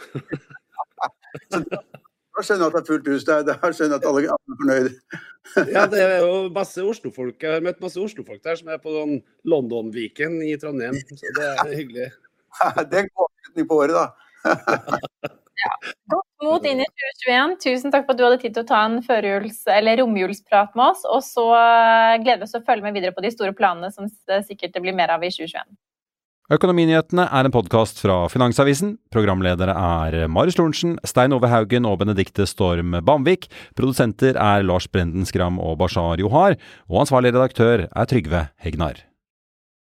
Da 2.35 2.43
skjønner 2.43 2.65
jeg 2.65 2.67
at 2.67 2.75
det 2.75 2.81
er 2.81 2.89
fullt 2.89 3.07
hus. 3.11 3.23
der. 3.27 3.45
Da 3.47 3.55
skjønner 3.71 3.95
jeg 3.95 4.01
at 4.01 4.09
alle 4.09 4.23
er 4.25 4.57
fornøyde. 4.59 5.21
ja, 5.71 5.85
det 5.91 6.01
er 6.03 6.17
jo 6.25 6.33
masse 6.55 6.83
Oslo-folk. 6.83 7.37
Jeg 7.39 7.53
har 7.53 7.63
møtt 7.63 7.79
masse 7.83 8.01
Oslo-folk 8.01 8.43
der 8.43 8.59
som 8.59 8.71
er 8.73 8.81
på 8.83 8.91
sånn 8.95 9.17
London-Viken 9.47 10.41
i 10.43 10.55
Trondheim. 10.59 10.99
Så 11.11 11.31
det 11.37 11.47
er 11.53 11.71
hyggelig. 11.71 12.11
det 12.91 13.01
er 13.01 13.05
en 13.05 13.11
avslutning 13.27 13.71
på 13.71 13.79
året, 13.83 13.95
da. 13.95 15.31
ja. 15.63 15.71
Godt 16.11 16.45
mot 16.45 16.67
inn 16.67 16.83
i 16.83 16.87
2021. 16.89 17.55
Tusen 17.63 17.93
takk 17.93 18.05
for 18.05 18.15
at 18.15 18.19
du 18.19 18.25
hadde 18.27 18.41
tid 18.43 18.55
til 18.57 18.65
å 18.65 18.69
ta 18.69 18.83
en 18.87 18.99
førjuls- 19.05 19.65
eller 19.71 20.01
romjulsprat 20.01 20.75
med 20.75 20.85
oss. 20.91 21.05
Og 21.07 21.23
så 21.25 21.47
gleder 22.21 22.43
vi 22.43 22.49
oss 22.49 22.55
til 22.57 22.63
å 22.63 22.67
følge 22.67 22.85
med 22.85 22.97
videre 22.97 23.15
på 23.15 23.23
de 23.25 23.33
store 23.33 23.55
planene 23.57 23.91
som 23.93 24.09
det 24.29 24.43
sikkert 24.49 24.77
blir 24.83 24.95
mer 24.97 25.15
av 25.15 25.23
i 25.23 25.31
2021. 25.33 25.75
Økonominyhetene 26.53 27.23
er 27.33 27.47
en 27.47 27.53
podkast 27.53 27.97
fra 28.03 28.19
Finansavisen. 28.29 28.99
Programledere 29.09 29.73
er 29.73 30.27
Marius 30.29 30.59
Lorentzen, 30.59 30.93
Stein 31.01 31.33
Ove 31.33 31.49
Haugen 31.49 31.87
og 31.89 31.97
Benedikte 32.03 32.45
Storm 32.45 32.93
Bamvik. 33.01 33.49
Produsenter 33.73 34.37
er 34.37 34.61
Lars 34.67 34.85
Brenden 34.85 35.25
Skram 35.25 35.57
og 35.57 35.79
Bashar 35.81 36.21
Johar. 36.21 36.59
Og 36.85 37.01
ansvarlig 37.07 37.33
redaktør 37.33 37.87
er 37.89 38.11
Trygve 38.11 38.45
Hegnar. 38.61 39.01